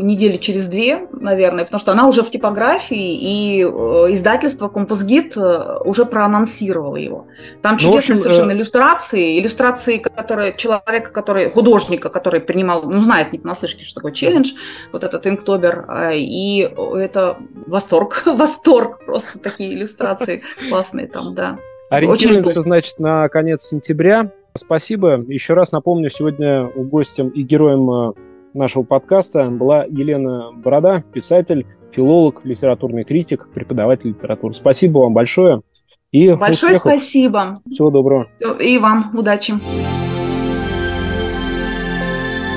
недели 0.00 0.36
через 0.36 0.66
две, 0.66 1.08
наверное, 1.12 1.64
потому 1.64 1.80
что 1.80 1.92
она 1.92 2.06
уже 2.06 2.22
в 2.22 2.30
типографии, 2.30 3.14
и 3.14 3.62
э, 3.62 3.66
издательство 4.12 4.68
Композгид 4.68 5.36
э, 5.36 5.78
уже 5.84 6.04
проанонсировало 6.04 6.96
его. 6.96 7.26
Там 7.62 7.74
ну, 7.74 7.78
чудесные 7.78 8.14
общем, 8.14 8.16
совершенно 8.16 8.52
иллюстрации, 8.52 9.38
иллюстрации, 9.38 9.98
которые 9.98 10.56
человека, 10.56 11.10
который, 11.12 11.50
художника, 11.50 12.08
который 12.08 12.40
принимал, 12.40 12.82
ну, 12.82 13.00
знает 13.00 13.32
не 13.32 13.38
понаслышке, 13.38 13.84
что 13.84 13.96
такое 13.96 14.12
челлендж, 14.12 14.52
вот 14.92 15.04
этот 15.04 15.26
инктобер, 15.26 15.88
и 16.12 16.70
это 16.96 17.36
восторг, 17.66 18.22
восторг, 18.26 19.04
просто 19.04 19.38
такие 19.38 19.74
иллюстрации 19.74 20.42
классные 20.68 21.06
там, 21.06 21.34
да. 21.34 21.58
Ориентируемся, 21.90 22.60
значит, 22.60 22.98
на 22.98 23.28
конец 23.28 23.62
сентября. 23.62 24.30
Спасибо. 24.54 25.24
Еще 25.28 25.54
раз 25.54 25.72
напомню, 25.72 26.10
сегодня 26.10 26.64
гостем 26.74 27.28
и 27.28 27.42
героем 27.42 28.14
нашего 28.58 28.82
подкаста 28.82 29.48
была 29.50 29.84
Елена 29.84 30.52
Борода, 30.52 31.02
писатель, 31.12 31.66
филолог, 31.92 32.44
литературный 32.44 33.04
критик, 33.04 33.48
преподаватель 33.54 34.08
литературы. 34.08 34.54
Спасибо 34.54 34.98
вам 34.98 35.14
большое. 35.14 35.62
И 36.10 36.32
большое 36.32 36.72
успехов. 36.74 36.98
спасибо. 36.98 37.54
Всего 37.70 37.90
доброго. 37.90 38.28
И 38.60 38.78
вам 38.78 39.10
удачи. 39.14 39.54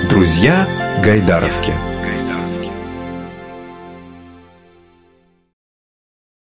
Друзья 0.09 0.67
Гайдаровки. 1.03 1.90